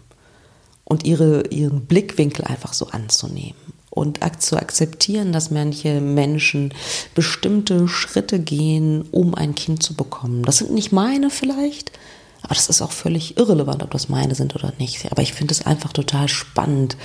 und 0.84 1.06
ihre, 1.06 1.48
ihren 1.48 1.86
Blickwinkel 1.86 2.46
einfach 2.46 2.74
so 2.74 2.88
anzunehmen 2.88 3.60
und 3.90 4.20
zu 4.40 4.58
akzeptieren, 4.58 5.34
dass 5.34 5.52
manche 5.52 6.02
Menschen 6.02 6.74
bestimmte 7.16 7.88
Schritte 7.88 8.40
gehen, 8.40 9.04
um 9.12 9.36
ein 9.36 9.56
Kind 9.56 9.84
zu 9.84 9.94
bekommen. 9.94 10.44
Das 10.44 10.58
sind 10.58 10.72
nicht 10.72 10.92
meine 10.92 11.30
vielleicht, 11.30 11.92
aber 12.42 12.56
das 12.56 12.70
ist 12.70 12.82
auch 12.82 12.92
völlig 12.92 13.38
irrelevant, 13.38 13.84
ob 13.84 13.92
das 13.92 14.10
meine 14.10 14.36
sind 14.36 14.56
oder 14.56 14.74
nicht. 14.78 15.12
Aber 15.12 15.22
ich 15.22 15.34
finde 15.34 15.54
es 15.54 15.66
einfach 15.66 15.92
total 15.92 16.30
spannend, 16.30 16.96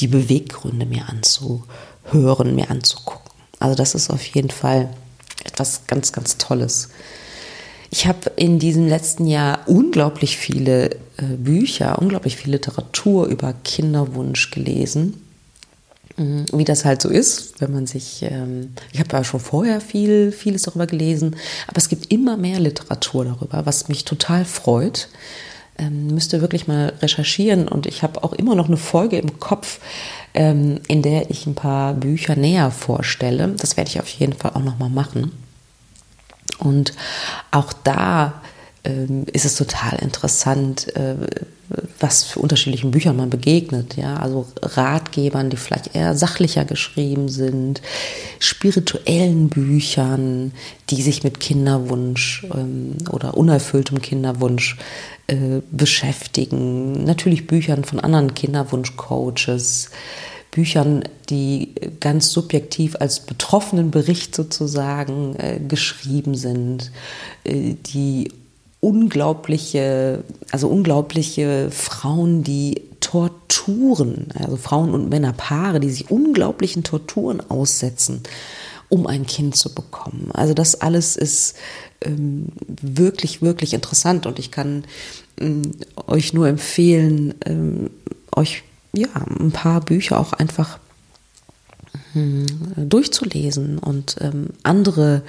die 0.00 0.08
Beweggründe 0.08 0.86
mir 0.86 1.08
anzuhören, 1.08 2.54
mir 2.54 2.70
anzugucken. 2.70 3.30
Also 3.58 3.74
das 3.74 3.94
ist 3.94 4.10
auf 4.10 4.24
jeden 4.26 4.50
Fall 4.50 4.90
etwas 5.44 5.86
ganz, 5.86 6.12
ganz 6.12 6.36
Tolles. 6.36 6.90
Ich 7.96 8.08
habe 8.08 8.32
in 8.34 8.58
diesem 8.58 8.88
letzten 8.88 9.24
Jahr 9.24 9.60
unglaublich 9.66 10.36
viele 10.36 10.90
äh, 11.16 11.36
Bücher, 11.38 11.96
unglaublich 12.00 12.34
viel 12.36 12.50
Literatur 12.50 13.26
über 13.26 13.54
Kinderwunsch 13.62 14.50
gelesen. 14.50 15.22
Mhm, 16.16 16.46
wie 16.52 16.64
das 16.64 16.84
halt 16.84 17.00
so 17.00 17.08
ist, 17.08 17.60
wenn 17.60 17.72
man 17.72 17.86
sich, 17.86 18.24
ähm, 18.28 18.72
ich 18.92 18.98
habe 18.98 19.16
ja 19.16 19.22
schon 19.22 19.38
vorher 19.38 19.80
viel, 19.80 20.32
vieles 20.32 20.62
darüber 20.62 20.88
gelesen, 20.88 21.36
aber 21.68 21.76
es 21.76 21.88
gibt 21.88 22.10
immer 22.10 22.36
mehr 22.36 22.58
Literatur 22.58 23.26
darüber, 23.26 23.64
was 23.64 23.86
mich 23.86 24.04
total 24.04 24.44
freut. 24.44 25.08
Ähm, 25.78 26.08
müsste 26.08 26.40
wirklich 26.40 26.66
mal 26.66 26.94
recherchieren 27.00 27.68
und 27.68 27.86
ich 27.86 28.02
habe 28.02 28.24
auch 28.24 28.32
immer 28.32 28.56
noch 28.56 28.66
eine 28.66 28.76
Folge 28.76 29.18
im 29.18 29.38
Kopf, 29.38 29.78
ähm, 30.34 30.80
in 30.88 31.02
der 31.02 31.30
ich 31.30 31.46
ein 31.46 31.54
paar 31.54 31.94
Bücher 31.94 32.34
näher 32.34 32.72
vorstelle. 32.72 33.54
Das 33.56 33.76
werde 33.76 33.88
ich 33.88 34.00
auf 34.00 34.08
jeden 34.08 34.32
Fall 34.32 34.50
auch 34.54 34.64
nochmal 34.64 34.90
machen. 34.90 35.43
Und 36.64 36.92
auch 37.50 37.72
da 37.72 38.42
ähm, 38.84 39.24
ist 39.32 39.44
es 39.44 39.56
total 39.56 39.98
interessant, 40.00 40.94
äh, 40.96 41.16
was 41.98 42.24
für 42.24 42.40
unterschiedlichen 42.40 42.90
Büchern 42.90 43.16
man 43.16 43.30
begegnet. 43.30 43.96
Ja, 43.96 44.16
also 44.16 44.46
Ratgebern, 44.60 45.50
die 45.50 45.56
vielleicht 45.56 45.94
eher 45.94 46.14
sachlicher 46.14 46.64
geschrieben 46.64 47.28
sind, 47.28 47.80
spirituellen 48.38 49.48
Büchern, 49.48 50.52
die 50.90 51.02
sich 51.02 51.24
mit 51.24 51.40
Kinderwunsch 51.40 52.46
ähm, 52.54 52.96
oder 53.10 53.36
unerfülltem 53.36 54.02
Kinderwunsch 54.02 54.76
äh, 55.26 55.60
beschäftigen. 55.70 57.04
Natürlich 57.04 57.46
Büchern 57.46 57.84
von 57.84 58.00
anderen 58.00 58.34
Kinderwunschcoaches. 58.34 59.90
Büchern, 60.54 61.02
die 61.30 61.74
ganz 61.98 62.30
subjektiv 62.30 62.94
als 63.00 63.18
betroffenen 63.18 63.90
Bericht 63.90 64.36
sozusagen 64.36 65.34
äh, 65.36 65.58
geschrieben 65.58 66.36
sind, 66.36 66.92
äh, 67.42 67.74
die 67.74 68.30
unglaubliche, 68.78 70.22
also 70.52 70.68
unglaubliche 70.68 71.72
Frauen, 71.72 72.44
die 72.44 72.82
Torturen, 73.00 74.28
also 74.38 74.56
Frauen 74.56 74.94
und 74.94 75.08
Männerpaare, 75.08 75.80
die 75.80 75.90
sich 75.90 76.08
unglaublichen 76.08 76.84
Torturen 76.84 77.42
aussetzen, 77.50 78.22
um 78.88 79.08
ein 79.08 79.26
Kind 79.26 79.56
zu 79.56 79.74
bekommen. 79.74 80.30
Also 80.34 80.54
das 80.54 80.80
alles 80.80 81.16
ist 81.16 81.56
ähm, 82.00 82.52
wirklich, 82.68 83.42
wirklich 83.42 83.74
interessant 83.74 84.26
und 84.26 84.38
ich 84.38 84.52
kann 84.52 84.84
ähm, 85.40 85.62
euch 86.06 86.32
nur 86.32 86.46
empfehlen, 86.46 87.34
ähm, 87.44 87.90
euch 88.36 88.62
ja 88.96 89.08
ein 89.40 89.52
paar 89.52 89.80
Bücher 89.80 90.18
auch 90.18 90.32
einfach 90.32 90.78
hm, 92.12 92.46
durchzulesen 92.76 93.78
und 93.78 94.16
ähm, 94.20 94.50
andere 94.62 95.22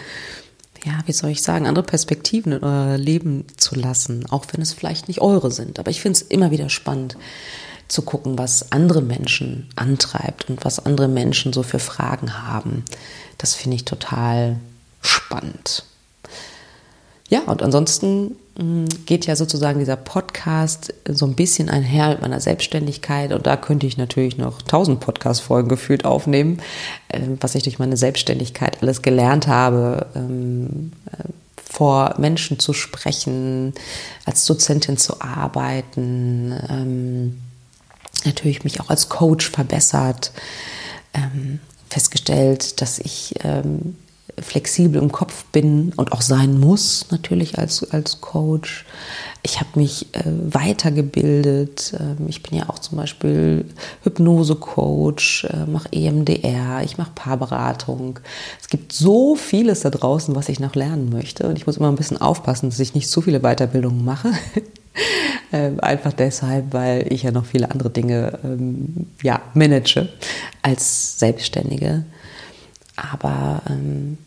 ja, 0.86 1.00
wie 1.08 1.14
soll 1.14 1.32
ich 1.32 1.42
sagen, 1.42 1.66
andere 1.66 1.84
Perspektiven 1.84 2.52
in 2.52 2.64
euer 2.64 2.98
Leben 2.98 3.46
zu 3.58 3.76
lassen, 3.76 4.26
auch 4.30 4.46
wenn 4.52 4.62
es 4.62 4.74
vielleicht 4.74 5.08
nicht 5.08 5.20
eure 5.20 5.50
sind. 5.50 5.80
Aber 5.80 5.90
ich 5.90 6.00
finde 6.00 6.18
es 6.18 6.22
immer 6.22 6.52
wieder 6.52 6.70
spannend 6.70 7.18
zu 7.88 8.04
gucken, 8.04 8.38
was 8.38 8.72
andere 8.72 9.02
Menschen 9.02 9.68
antreibt 9.76 10.50
und 10.50 10.64
was 10.64 10.86
andere 10.86 11.08
Menschen 11.08 11.54
so 11.54 11.64
für 11.64 11.80
Fragen 11.80 12.48
haben. 12.48 12.84
Das 13.38 13.56
finde 13.56 13.76
ich 13.76 13.86
total 13.86 14.58
spannend. 15.02 15.86
Ja, 17.30 17.42
und 17.42 17.64
ansonsten 17.64 18.36
mm, 18.58 18.86
geht 19.06 19.26
ja 19.26 19.36
sozusagen 19.36 19.80
dieser 19.80 19.96
Podcast 19.96 20.94
so 21.10 21.26
ein 21.26 21.34
bisschen 21.34 21.70
einher 21.70 22.10
mit 22.10 22.22
meiner 22.22 22.40
Selbstständigkeit. 22.40 23.34
Und 23.34 23.48
da 23.48 23.58
könnte 23.58 23.88
ich 23.88 23.98
natürlich 23.98 24.38
noch 24.38 24.62
tausend 24.62 25.00
Podcast-Folgen 25.00 25.68
gefühlt 25.68 26.06
aufnehmen, 26.06 26.62
ähm, 27.10 27.38
was 27.42 27.56
ich 27.56 27.64
durch 27.64 27.80
meine 27.80 27.98
Selbstständigkeit 27.98 28.82
alles 28.82 29.02
gelernt 29.02 29.48
habe, 29.48 30.06
ähm, 30.16 30.92
äh, 31.12 31.30
vor 31.56 32.14
Menschen 32.20 32.60
zu 32.60 32.74
sprechen, 32.74 33.74
als 34.26 34.46
Dozentin 34.46 34.98
zu 34.98 35.20
arbeiten, 35.20 36.54
ähm, 36.70 37.42
natürlich 38.24 38.64
mich 38.64 38.80
auch 38.82 38.90
als 38.90 39.10
Coach 39.10 39.50
verbessert, 39.50 40.32
festgestellt, 41.90 42.82
dass 42.82 43.00
ich 43.00 43.36
flexibel 44.40 45.02
im 45.02 45.12
Kopf 45.12 45.46
bin 45.46 45.94
und 45.96 46.12
auch 46.12 46.22
sein 46.22 46.60
muss, 46.60 47.08
natürlich 47.12 47.58
als, 47.58 47.90
als 47.92 48.22
Coach. 48.22 48.86
Ich 49.44 49.60
habe 49.60 49.70
mich 49.76 50.14
äh, 50.14 50.24
weitergebildet. 50.26 51.94
Ähm, 52.00 52.26
ich 52.28 52.44
bin 52.44 52.58
ja 52.58 52.70
auch 52.70 52.80
zum 52.80 52.98
Beispiel 52.98 53.66
Hypnose-Coach, 54.04 55.46
äh, 55.46 55.66
mache 55.68 55.90
EMDR, 55.92 56.82
ich 56.84 56.98
mache 56.98 57.12
Paarberatung. 57.16 58.20
Es 58.60 58.68
gibt 58.68 58.92
so 58.92 59.36
vieles 59.36 59.82
da 59.82 59.90
draußen, 59.90 60.36
was 60.36 60.50
ich 60.50 60.60
noch 60.60 60.76
lernen 60.76 61.10
möchte. 61.10 61.48
Und 61.48 61.58
ich 61.58 61.66
muss 61.66 61.78
immer 61.78 61.90
ein 61.90 61.96
bisschen 61.96 62.20
aufpassen, 62.20 62.70
dass 62.70 62.80
ich 62.80 62.94
nicht 62.94 63.10
zu 63.10 63.22
viele 63.22 63.40
Weiterbildungen 63.40 64.04
mache. 64.04 64.32
ähm, 65.54 65.80
einfach 65.80 66.14
deshalb, 66.14 66.74
weil 66.74 67.12
ich 67.14 67.24
ja 67.24 67.32
noch 67.32 67.46
viele 67.46 67.72
andere 67.72 67.90
Dinge 67.90 68.40
ähm, 68.44 69.08
ja, 69.22 69.42
manage 69.54 70.10
als 70.62 71.20
Selbstständige. 71.20 72.04
Aber 72.96 73.62
ähm, 73.70 74.18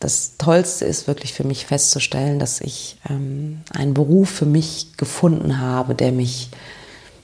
das 0.00 0.38
Tollste 0.38 0.86
ist 0.86 1.06
wirklich 1.06 1.34
für 1.34 1.44
mich 1.44 1.66
festzustellen, 1.66 2.38
dass 2.38 2.62
ich 2.62 2.96
ähm, 3.08 3.60
einen 3.74 3.92
Beruf 3.92 4.30
für 4.30 4.46
mich 4.46 4.96
gefunden 4.96 5.60
habe, 5.60 5.94
der 5.94 6.10
mich 6.10 6.48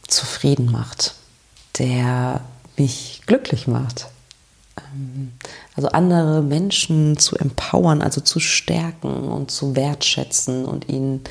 zufrieden 0.07 0.71
macht, 0.71 1.15
der 1.79 2.43
mich 2.77 3.23
glücklich 3.25 3.67
macht. 3.67 4.09
Ähm, 4.79 5.33
also 5.75 5.89
andere 5.89 6.43
Menschen 6.43 7.17
zu 7.17 7.37
empowern, 7.37 8.03
also 8.03 8.21
zu 8.21 8.41
stärken 8.41 9.29
und 9.29 9.51
zu 9.51 9.75
wertschätzen 9.75 10.67
und 10.67 10.91
ihnen 10.91 11.23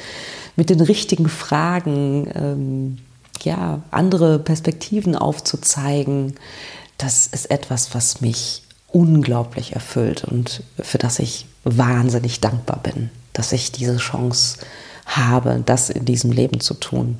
mit 0.56 0.72
den 0.72 0.82
richtigen 0.82 1.30
Fragen 1.30 2.32
ähm, 2.34 2.98
ja, 3.44 3.84
andere 3.92 4.40
Perspektiven 4.40 5.16
aufzuzeigen, 5.16 6.36
das 6.98 7.28
ist 7.28 7.52
etwas, 7.52 7.94
was 7.94 8.22
mich 8.22 8.64
unglaublich 8.96 9.74
erfüllt 9.74 10.24
und 10.24 10.64
für 10.80 10.98
das 10.98 11.20
ich 11.20 11.48
wahnsinnig 11.66 12.40
dankbar 12.40 12.80
bin, 12.82 13.10
dass 13.34 13.52
ich 13.52 13.74
diese 13.74 13.98
Chance 13.98 14.60
habe, 15.06 15.62
das 15.66 15.90
in 15.90 16.06
diesem 16.06 16.32
Leben 16.32 16.62
zu 16.62 16.76
tun. 16.76 17.18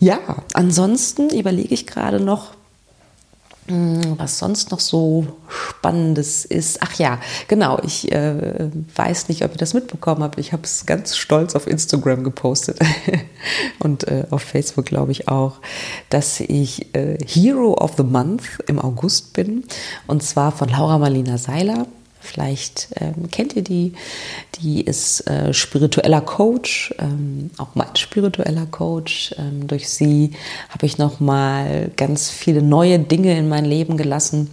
Ja, 0.00 0.18
ansonsten 0.52 1.30
überlege 1.30 1.72
ich 1.72 1.86
gerade 1.86 2.18
noch, 2.18 2.54
was 3.66 4.38
sonst 4.38 4.70
noch 4.70 4.80
so 4.80 5.26
Spannendes 5.48 6.44
ist. 6.44 6.82
Ach 6.82 6.94
ja, 6.94 7.18
genau, 7.48 7.78
ich 7.82 8.12
äh, 8.12 8.70
weiß 8.94 9.28
nicht, 9.28 9.44
ob 9.44 9.52
ihr 9.52 9.58
das 9.58 9.72
mitbekommen 9.72 10.22
habt. 10.22 10.38
Ich 10.38 10.52
habe 10.52 10.64
es 10.64 10.84
ganz 10.84 11.16
stolz 11.16 11.54
auf 11.54 11.66
Instagram 11.66 12.24
gepostet 12.24 12.78
und 13.78 14.06
äh, 14.06 14.24
auf 14.30 14.42
Facebook, 14.42 14.84
glaube 14.84 15.12
ich, 15.12 15.28
auch, 15.28 15.60
dass 16.10 16.40
ich 16.40 16.94
äh, 16.94 17.16
Hero 17.24 17.74
of 17.74 17.94
the 17.96 18.02
Month 18.02 18.42
im 18.66 18.78
August 18.78 19.32
bin. 19.32 19.64
Und 20.06 20.22
zwar 20.22 20.52
von 20.52 20.68
Laura 20.68 20.98
Marlina 20.98 21.38
Seiler. 21.38 21.86
Vielleicht 22.24 22.88
ähm, 22.96 23.30
kennt 23.30 23.54
ihr 23.54 23.62
die. 23.62 23.92
Die 24.60 24.80
ist 24.80 25.28
äh, 25.28 25.52
spiritueller 25.52 26.22
Coach, 26.22 26.94
ähm, 26.98 27.50
auch 27.58 27.74
mein 27.74 27.94
spiritueller 27.94 28.64
Coach. 28.66 29.34
Ähm, 29.38 29.66
durch 29.66 29.90
sie 29.90 30.32
habe 30.70 30.86
ich 30.86 30.96
noch 30.96 31.20
mal 31.20 31.90
ganz 31.96 32.30
viele 32.30 32.62
neue 32.62 32.98
Dinge 32.98 33.36
in 33.36 33.48
mein 33.48 33.66
Leben 33.66 33.98
gelassen. 33.98 34.50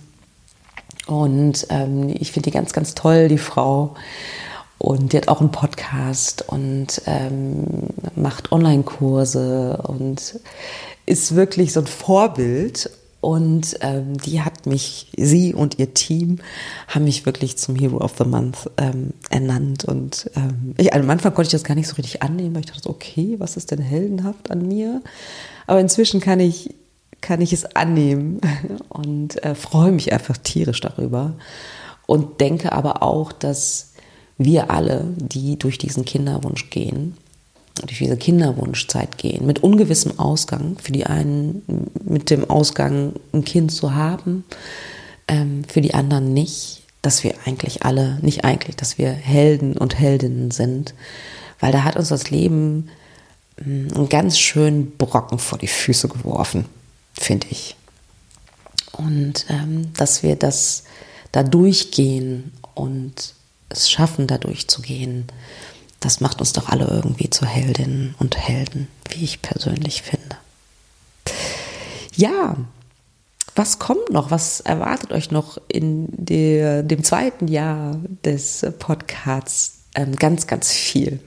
Und 1.07 1.65
ähm, 1.69 2.13
ich 2.19 2.33
finde 2.33 2.49
die 2.49 2.53
ganz, 2.53 2.73
ganz 2.73 2.93
toll, 2.93 3.29
die 3.29 3.37
Frau. 3.37 3.95
Und 4.77 5.13
die 5.13 5.17
hat 5.17 5.29
auch 5.29 5.39
einen 5.39 5.51
Podcast 5.51 6.43
und 6.47 7.01
ähm, 7.05 7.87
macht 8.15 8.51
Online-Kurse 8.51 9.81
und 9.87 10.39
ist 11.05 11.35
wirklich 11.35 11.71
so 11.71 11.79
ein 11.79 11.87
Vorbild. 11.87 12.89
Und 13.21 13.77
ähm, 13.81 14.17
die 14.17 14.41
hat 14.41 14.65
mich, 14.65 15.11
sie 15.15 15.53
und 15.53 15.77
ihr 15.77 15.93
Team 15.93 16.39
haben 16.87 17.05
mich 17.05 17.27
wirklich 17.27 17.55
zum 17.55 17.75
Hero 17.75 17.97
of 17.97 18.15
the 18.17 18.25
Month 18.25 18.69
ähm, 18.77 19.11
ernannt. 19.29 19.85
Und 19.85 20.29
ähm, 20.35 20.73
ich, 20.77 20.91
am 20.91 21.07
Anfang 21.07 21.33
konnte 21.35 21.47
ich 21.47 21.51
das 21.51 21.63
gar 21.63 21.75
nicht 21.75 21.87
so 21.87 21.95
richtig 21.95 22.23
annehmen, 22.23 22.55
weil 22.55 22.61
ich 22.61 22.71
dachte, 22.71 22.89
okay, 22.89 23.35
was 23.37 23.57
ist 23.57 23.69
denn 23.69 23.79
heldenhaft 23.79 24.49
an 24.49 24.67
mir? 24.67 25.03
Aber 25.67 25.79
inzwischen 25.79 26.19
kann 26.19 26.39
ich, 26.39 26.73
kann 27.21 27.41
ich 27.41 27.53
es 27.53 27.75
annehmen 27.75 28.41
und 28.89 29.43
äh, 29.43 29.53
freue 29.53 29.91
mich 29.91 30.11
einfach 30.11 30.37
tierisch 30.37 30.81
darüber. 30.81 31.35
Und 32.07 32.41
denke 32.41 32.71
aber 32.71 33.03
auch, 33.03 33.31
dass 33.31 33.93
wir 34.39 34.71
alle, 34.71 35.05
die 35.17 35.59
durch 35.59 35.77
diesen 35.77 36.05
Kinderwunsch 36.05 36.71
gehen, 36.71 37.15
durch 37.75 37.99
diese 37.99 38.17
Kinderwunschzeit 38.17 39.17
gehen, 39.17 39.45
mit 39.45 39.63
ungewissem 39.63 40.19
Ausgang, 40.19 40.77
für 40.81 40.91
die 40.91 41.05
einen 41.05 41.63
mit 42.03 42.29
dem 42.29 42.49
Ausgang 42.49 43.13
ein 43.33 43.45
Kind 43.45 43.71
zu 43.71 43.95
haben, 43.95 44.43
ähm, 45.27 45.63
für 45.67 45.81
die 45.81 45.93
anderen 45.93 46.33
nicht, 46.33 46.83
dass 47.01 47.23
wir 47.23 47.33
eigentlich 47.45 47.83
alle, 47.83 48.19
nicht 48.21 48.43
eigentlich, 48.43 48.75
dass 48.75 48.97
wir 48.97 49.11
Helden 49.11 49.77
und 49.77 49.97
Heldinnen 49.97 50.51
sind, 50.51 50.93
weil 51.59 51.71
da 51.71 51.83
hat 51.83 51.95
uns 51.95 52.09
das 52.09 52.29
Leben 52.29 52.89
hm, 53.57 53.87
einen 53.95 54.09
ganz 54.09 54.37
schönen 54.37 54.97
Brocken 54.97 55.39
vor 55.39 55.57
die 55.57 55.67
Füße 55.67 56.07
geworfen, 56.07 56.65
finde 57.13 57.47
ich. 57.49 57.75
Und 58.91 59.45
ähm, 59.49 59.93
dass 59.93 60.21
wir 60.21 60.35
das 60.35 60.83
da 61.31 61.43
durchgehen 61.43 62.51
und 62.75 63.33
es 63.69 63.89
schaffen, 63.89 64.27
da 64.27 64.37
durchzugehen 64.37 65.25
das 66.01 66.19
macht 66.19 66.41
uns 66.41 66.51
doch 66.51 66.67
alle 66.67 66.87
irgendwie 66.87 67.29
zu 67.29 67.45
Heldinnen 67.45 68.15
und 68.19 68.37
Helden, 68.37 68.89
wie 69.09 69.23
ich 69.23 69.41
persönlich 69.41 70.01
finde. 70.01 70.35
Ja, 72.15 72.57
was 73.55 73.79
kommt 73.79 74.09
noch? 74.09 74.31
Was 74.31 74.59
erwartet 74.61 75.11
euch 75.11 75.31
noch 75.31 75.57
in 75.67 76.07
der, 76.11 76.83
dem 76.83 77.03
zweiten 77.03 77.47
Jahr 77.47 77.99
des 78.25 78.65
Podcasts? 78.79 79.79
Ähm, 79.95 80.15
ganz, 80.15 80.47
ganz 80.47 80.71
viel. 80.71 81.19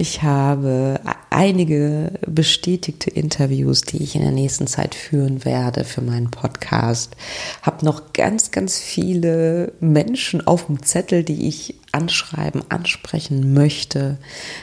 Ich 0.00 0.22
habe 0.22 1.00
einige 1.28 2.12
bestätigte 2.24 3.10
Interviews, 3.10 3.80
die 3.80 4.00
ich 4.00 4.14
in 4.14 4.22
der 4.22 4.30
nächsten 4.30 4.68
Zeit 4.68 4.94
führen 4.94 5.44
werde 5.44 5.82
für 5.82 6.02
meinen 6.02 6.30
Podcast. 6.30 7.16
Habe 7.62 7.84
noch 7.84 8.12
ganz, 8.12 8.52
ganz 8.52 8.78
viele 8.78 9.72
Menschen 9.80 10.46
auf 10.46 10.66
dem 10.66 10.84
Zettel, 10.84 11.24
die 11.24 11.48
ich 11.48 11.74
anschreiben, 11.90 12.62
ansprechen 12.68 13.54
möchte. 13.54 14.18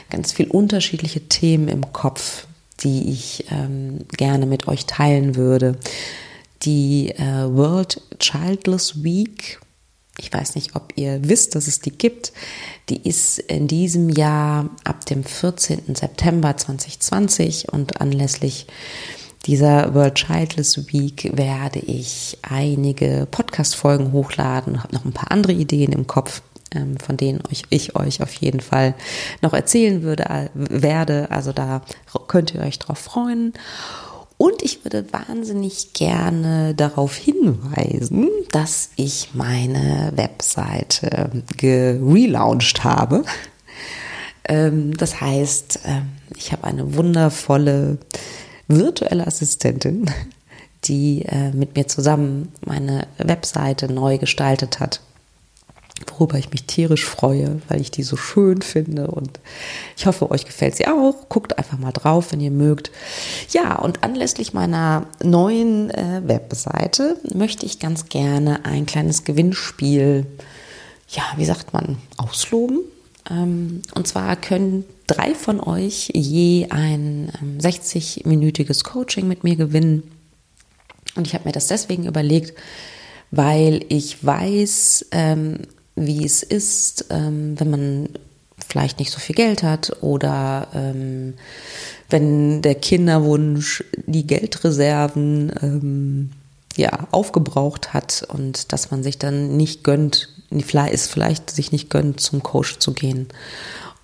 Ganz 0.08 0.32
viel 0.32 0.48
unterschiedliche 0.48 1.28
Themen 1.28 1.68
im 1.68 1.92
Kopf, 1.92 2.46
die 2.80 3.10
ich 3.10 3.44
ähm, 3.50 4.06
gerne 4.16 4.46
mit 4.46 4.68
euch 4.68 4.86
teilen 4.86 5.36
würde. 5.36 5.76
Die 6.62 7.10
äh, 7.10 7.54
World 7.54 8.00
Childless 8.20 9.04
Week 9.04 9.60
ich 10.18 10.32
weiß 10.32 10.54
nicht, 10.54 10.76
ob 10.76 10.92
ihr 10.96 11.20
wisst, 11.22 11.54
dass 11.54 11.66
es 11.66 11.80
die 11.80 11.90
gibt. 11.90 12.32
Die 12.88 13.06
ist 13.06 13.38
in 13.38 13.68
diesem 13.68 14.08
Jahr 14.08 14.70
ab 14.84 15.04
dem 15.06 15.24
14. 15.24 15.94
September 15.94 16.56
2020 16.56 17.72
und 17.72 18.00
anlässlich 18.00 18.66
dieser 19.44 19.94
World 19.94 20.16
Childless 20.16 20.92
Week 20.92 21.30
werde 21.36 21.78
ich 21.78 22.38
einige 22.42 23.28
Podcast-Folgen 23.30 24.12
hochladen, 24.12 24.82
habe 24.82 24.94
noch 24.94 25.04
ein 25.04 25.12
paar 25.12 25.30
andere 25.30 25.52
Ideen 25.52 25.92
im 25.92 26.06
Kopf, 26.08 26.42
ähm, 26.74 26.96
von 26.98 27.16
denen 27.16 27.42
ich 27.70 27.94
euch 27.94 28.22
auf 28.22 28.32
jeden 28.34 28.60
Fall 28.60 28.94
noch 29.42 29.52
erzählen 29.52 30.02
würde, 30.02 30.24
äh, 30.24 30.48
werde. 30.54 31.30
Also 31.30 31.52
da 31.52 31.82
könnt 32.26 32.54
ihr 32.54 32.62
euch 32.62 32.78
drauf 32.80 32.98
freuen. 32.98 33.52
Und 34.38 34.62
ich 34.62 34.84
würde 34.84 35.06
wahnsinnig 35.12 35.94
gerne 35.94 36.74
darauf 36.74 37.16
hinweisen, 37.16 38.28
dass 38.52 38.90
ich 38.96 39.30
meine 39.32 40.12
Webseite 40.14 41.30
gelauncht 41.56 42.84
habe. 42.84 43.24
Ähm, 44.48 44.96
das 44.96 45.20
heißt, 45.20 45.80
ähm, 45.86 46.10
ich 46.36 46.52
habe 46.52 46.64
eine 46.64 46.94
wundervolle 46.94 47.98
virtuelle 48.68 49.26
Assistentin, 49.26 50.10
die 50.84 51.22
äh, 51.22 51.50
mit 51.52 51.74
mir 51.74 51.88
zusammen 51.88 52.52
meine 52.64 53.08
Webseite 53.18 53.90
neu 53.90 54.18
gestaltet 54.18 54.80
hat 54.80 55.00
worüber 56.10 56.38
ich 56.38 56.50
mich 56.50 56.64
tierisch 56.64 57.04
freue, 57.04 57.60
weil 57.68 57.80
ich 57.80 57.90
die 57.90 58.02
so 58.02 58.16
schön 58.16 58.62
finde 58.62 59.08
und 59.08 59.40
ich 59.96 60.06
hoffe, 60.06 60.30
euch 60.30 60.44
gefällt 60.44 60.76
sie 60.76 60.86
auch. 60.86 61.28
Guckt 61.28 61.58
einfach 61.58 61.78
mal 61.78 61.92
drauf, 61.92 62.32
wenn 62.32 62.40
ihr 62.40 62.50
mögt. 62.50 62.90
Ja, 63.50 63.76
und 63.76 64.02
anlässlich 64.04 64.52
meiner 64.52 65.06
neuen 65.22 65.90
äh, 65.90 66.22
Webseite 66.24 67.16
möchte 67.34 67.66
ich 67.66 67.78
ganz 67.78 68.08
gerne 68.08 68.64
ein 68.64 68.86
kleines 68.86 69.24
Gewinnspiel, 69.24 70.26
ja, 71.08 71.22
wie 71.36 71.44
sagt 71.44 71.72
man, 71.72 71.98
ausloben. 72.16 72.80
Ähm, 73.30 73.82
und 73.94 74.06
zwar 74.06 74.36
können 74.36 74.84
drei 75.06 75.34
von 75.34 75.60
euch 75.60 76.10
je 76.14 76.66
ein 76.70 77.32
ähm, 77.40 77.58
60-minütiges 77.58 78.84
Coaching 78.84 79.28
mit 79.28 79.44
mir 79.44 79.56
gewinnen. 79.56 80.02
Und 81.14 81.26
ich 81.26 81.34
habe 81.34 81.44
mir 81.44 81.52
das 81.52 81.68
deswegen 81.68 82.06
überlegt, 82.06 82.54
weil 83.30 83.84
ich 83.88 84.24
weiß, 84.24 85.06
ähm, 85.12 85.58
wie 85.96 86.24
es 86.24 86.42
ist, 86.42 87.06
ähm, 87.10 87.58
wenn 87.58 87.70
man 87.70 88.08
vielleicht 88.68 88.98
nicht 88.98 89.10
so 89.10 89.18
viel 89.18 89.34
Geld 89.34 89.62
hat 89.62 90.02
oder 90.02 90.68
ähm, 90.74 91.34
wenn 92.10 92.62
der 92.62 92.74
Kinderwunsch 92.74 93.84
die 94.06 94.26
Geldreserven 94.26 95.52
ähm, 95.62 96.30
ja 96.76 97.08
aufgebraucht 97.10 97.94
hat 97.94 98.26
und 98.28 98.72
dass 98.72 98.90
man 98.90 99.02
sich 99.02 99.18
dann 99.18 99.56
nicht 99.56 99.82
gönnt, 99.84 100.28
ist 100.50 101.10
vielleicht 101.10 101.50
sich 101.50 101.72
nicht 101.72 101.90
gönnt, 101.90 102.20
zum 102.20 102.42
Coach 102.42 102.78
zu 102.78 102.92
gehen. 102.92 103.28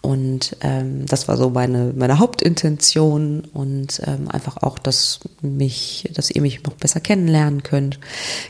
Und 0.03 0.57
ähm, 0.63 1.07
das 1.07 1.29
war 1.29 1.37
so 1.37 1.49
meine, 1.49 1.93
meine 1.97 2.19
Hauptintention 2.19 3.45
und 3.55 4.03
ähm, 4.05 4.29
einfach 4.29 4.57
auch, 4.57 4.81
dass 4.81 5.21
mich, 5.41 6.11
dass 6.13 6.29
ihr 6.29 6.43
mich 6.43 6.65
noch 6.65 6.75
besser 6.75 6.99
kennenlernen 6.99 7.63
könnt. 7.63 8.01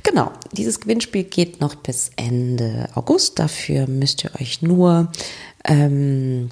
Genau, 0.02 0.32
dieses 0.52 0.80
Gewinnspiel 0.80 1.24
geht 1.24 1.60
noch 1.60 1.74
bis 1.74 2.10
Ende 2.16 2.88
August. 2.94 3.38
Dafür 3.38 3.86
müsst 3.86 4.24
ihr 4.24 4.30
euch 4.40 4.62
nur 4.62 5.12
ähm, 5.64 6.48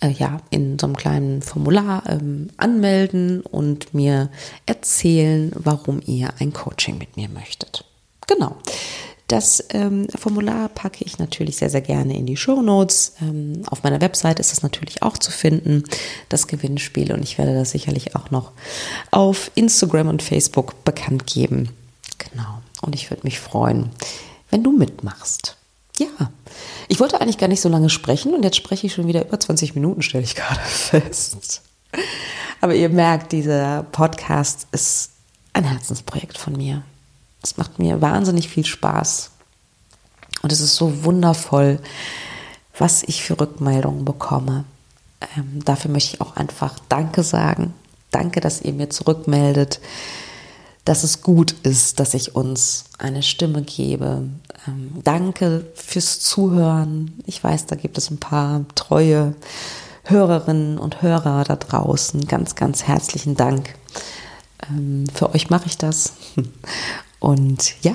äh, 0.00 0.10
ja, 0.10 0.42
in 0.50 0.78
so 0.78 0.86
einem 0.86 0.96
kleinen 0.96 1.40
Formular 1.40 2.02
ähm, 2.06 2.50
anmelden 2.58 3.40
und 3.40 3.94
mir 3.94 4.30
erzählen, 4.66 5.50
warum 5.54 6.02
ihr 6.04 6.34
ein 6.40 6.52
Coaching 6.52 6.98
mit 6.98 7.16
mir 7.16 7.30
möchtet. 7.30 7.86
Genau. 8.26 8.56
Das 9.30 9.64
ähm, 9.68 10.08
Formular 10.18 10.68
packe 10.70 11.04
ich 11.04 11.20
natürlich 11.20 11.58
sehr, 11.58 11.70
sehr 11.70 11.82
gerne 11.82 12.16
in 12.16 12.26
die 12.26 12.36
Show 12.36 12.62
Notes. 12.62 13.14
Ähm, 13.22 13.62
auf 13.66 13.84
meiner 13.84 14.00
Website 14.00 14.40
ist 14.40 14.52
es 14.52 14.64
natürlich 14.64 15.04
auch 15.04 15.16
zu 15.16 15.30
finden, 15.30 15.84
das 16.28 16.48
Gewinnspiel. 16.48 17.12
Und 17.12 17.22
ich 17.22 17.38
werde 17.38 17.54
das 17.54 17.70
sicherlich 17.70 18.16
auch 18.16 18.32
noch 18.32 18.50
auf 19.12 19.52
Instagram 19.54 20.08
und 20.08 20.20
Facebook 20.20 20.82
bekannt 20.82 21.28
geben. 21.28 21.68
Genau. 22.18 22.60
Und 22.82 22.96
ich 22.96 23.08
würde 23.08 23.22
mich 23.22 23.38
freuen, 23.38 23.90
wenn 24.50 24.64
du 24.64 24.72
mitmachst. 24.72 25.56
Ja, 26.00 26.32
ich 26.88 26.98
wollte 26.98 27.20
eigentlich 27.20 27.38
gar 27.38 27.46
nicht 27.46 27.60
so 27.60 27.68
lange 27.68 27.88
sprechen 27.88 28.34
und 28.34 28.42
jetzt 28.42 28.56
spreche 28.56 28.88
ich 28.88 28.94
schon 28.94 29.06
wieder 29.06 29.24
über 29.24 29.38
20 29.38 29.76
Minuten, 29.76 30.02
stelle 30.02 30.24
ich 30.24 30.34
gerade 30.34 30.60
fest. 30.64 31.62
Aber 32.60 32.74
ihr 32.74 32.88
merkt, 32.88 33.30
dieser 33.30 33.84
Podcast 33.92 34.66
ist 34.72 35.12
ein 35.52 35.62
Herzensprojekt 35.62 36.36
von 36.36 36.54
mir. 36.54 36.82
Es 37.42 37.56
macht 37.56 37.78
mir 37.78 38.00
wahnsinnig 38.00 38.48
viel 38.48 38.64
Spaß. 38.64 39.30
Und 40.42 40.52
es 40.52 40.60
ist 40.60 40.76
so 40.76 41.04
wundervoll, 41.04 41.78
was 42.78 43.02
ich 43.02 43.22
für 43.22 43.38
Rückmeldungen 43.38 44.04
bekomme. 44.04 44.64
Ähm, 45.36 45.62
dafür 45.64 45.90
möchte 45.90 46.14
ich 46.14 46.20
auch 46.20 46.36
einfach 46.36 46.78
Danke 46.88 47.22
sagen. 47.22 47.74
Danke, 48.10 48.40
dass 48.40 48.62
ihr 48.62 48.72
mir 48.72 48.90
zurückmeldet, 48.90 49.80
dass 50.84 51.04
es 51.04 51.22
gut 51.22 51.52
ist, 51.62 52.00
dass 52.00 52.14
ich 52.14 52.34
uns 52.34 52.84
eine 52.98 53.22
Stimme 53.22 53.62
gebe. 53.62 54.28
Ähm, 54.66 54.92
danke 55.04 55.66
fürs 55.74 56.20
Zuhören. 56.20 57.22
Ich 57.26 57.42
weiß, 57.44 57.66
da 57.66 57.76
gibt 57.76 57.98
es 57.98 58.10
ein 58.10 58.18
paar 58.18 58.64
treue 58.74 59.34
Hörerinnen 60.04 60.78
und 60.78 61.02
Hörer 61.02 61.44
da 61.44 61.56
draußen. 61.56 62.26
Ganz, 62.26 62.54
ganz 62.54 62.84
herzlichen 62.84 63.36
Dank. 63.36 63.74
Ähm, 64.68 65.04
für 65.12 65.34
euch 65.34 65.50
mache 65.50 65.66
ich 65.66 65.76
das. 65.76 66.14
Und 67.20 67.74
ja, 67.82 67.94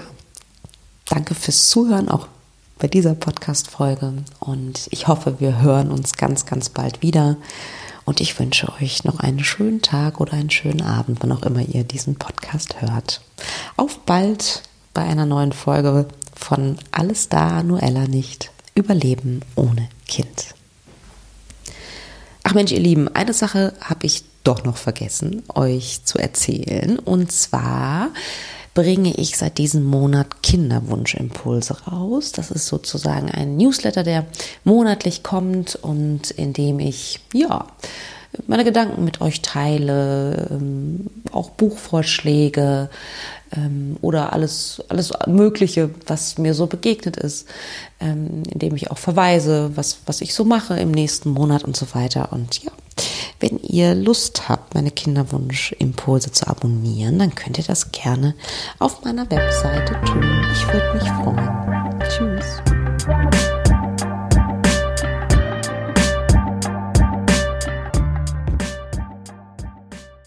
danke 1.09 1.35
fürs 1.35 1.67
Zuhören 1.67 2.09
auch 2.09 2.27
bei 2.77 2.87
dieser 2.87 3.15
Podcast-Folge. 3.15 4.13
Und 4.39 4.87
ich 4.91 5.07
hoffe, 5.07 5.39
wir 5.39 5.61
hören 5.61 5.91
uns 5.91 6.13
ganz, 6.13 6.45
ganz 6.45 6.69
bald 6.69 7.01
wieder. 7.01 7.35
Und 8.05 8.21
ich 8.21 8.39
wünsche 8.39 8.71
euch 8.79 9.03
noch 9.03 9.19
einen 9.19 9.43
schönen 9.43 9.81
Tag 9.81 10.21
oder 10.21 10.33
einen 10.33 10.51
schönen 10.51 10.83
Abend, 10.83 11.17
wann 11.21 11.31
auch 11.31 11.41
immer 11.41 11.61
ihr 11.61 11.83
diesen 11.83 12.15
Podcast 12.15 12.81
hört. 12.81 13.21
Auf 13.77 13.99
bald 14.05 14.61
bei 14.93 15.01
einer 15.01 15.25
neuen 15.25 15.51
Folge 15.51 16.07
von 16.35 16.77
Alles 16.91 17.29
da, 17.29 17.63
nur 17.63 17.81
Ella 17.81 18.07
nicht. 18.07 18.51
Überleben 18.75 19.41
ohne 19.55 19.89
Kind. 20.07 20.53
Ach 22.43 22.53
Mensch, 22.53 22.71
ihr 22.71 22.79
Lieben, 22.79 23.07
eine 23.07 23.33
Sache 23.33 23.73
habe 23.81 24.05
ich 24.05 24.23
doch 24.43 24.63
noch 24.63 24.77
vergessen, 24.77 25.41
euch 25.55 26.01
zu 26.03 26.19
erzählen. 26.19 26.99
Und 26.99 27.31
zwar 27.31 28.09
bringe 28.75 29.13
ich 29.15 29.37
seit 29.37 29.57
diesem 29.57 29.85
Monat 29.85 30.43
Kinderwunschimpulse 30.43 31.87
raus. 31.87 32.33
Das 32.33 32.51
ist 32.51 32.67
sozusagen 32.67 33.31
ein 33.31 33.57
Newsletter, 33.57 34.03
der 34.03 34.27
monatlich 34.63 35.23
kommt 35.23 35.75
und 35.75 36.29
in 36.29 36.53
dem 36.53 36.79
ich, 36.79 37.21
ja, 37.33 37.65
meine 38.47 38.65
Gedanken 38.65 39.05
mit 39.05 39.21
euch 39.21 39.41
teile, 39.41 40.49
ähm, 40.51 41.07
auch 41.31 41.51
Buchvorschläge 41.51 42.89
ähm, 43.55 43.97
oder 44.01 44.33
alles, 44.33 44.83
alles 44.89 45.11
Mögliche, 45.27 45.89
was 46.07 46.37
mir 46.37 46.53
so 46.53 46.67
begegnet 46.67 47.17
ist, 47.17 47.47
ähm, 47.99 48.43
indem 48.49 48.75
ich 48.75 48.91
auch 48.91 48.97
verweise, 48.97 49.71
was, 49.75 49.99
was 50.05 50.21
ich 50.21 50.33
so 50.33 50.43
mache 50.43 50.77
im 50.79 50.91
nächsten 50.91 51.29
Monat 51.29 51.63
und 51.63 51.75
so 51.75 51.93
weiter. 51.93 52.31
Und 52.31 52.63
ja, 52.63 52.71
wenn 53.39 53.59
ihr 53.59 53.95
Lust 53.95 54.47
habt, 54.49 54.73
meine 54.75 54.91
Kinderwunschimpulse 54.91 56.31
zu 56.31 56.47
abonnieren, 56.47 57.19
dann 57.19 57.35
könnt 57.35 57.57
ihr 57.57 57.65
das 57.65 57.91
gerne 57.91 58.35
auf 58.79 59.03
meiner 59.03 59.29
Webseite 59.29 59.93
tun. 60.05 60.23
Ich 60.53 60.67
würde 60.67 60.93
mich 60.93 61.09
freuen. 61.09 62.74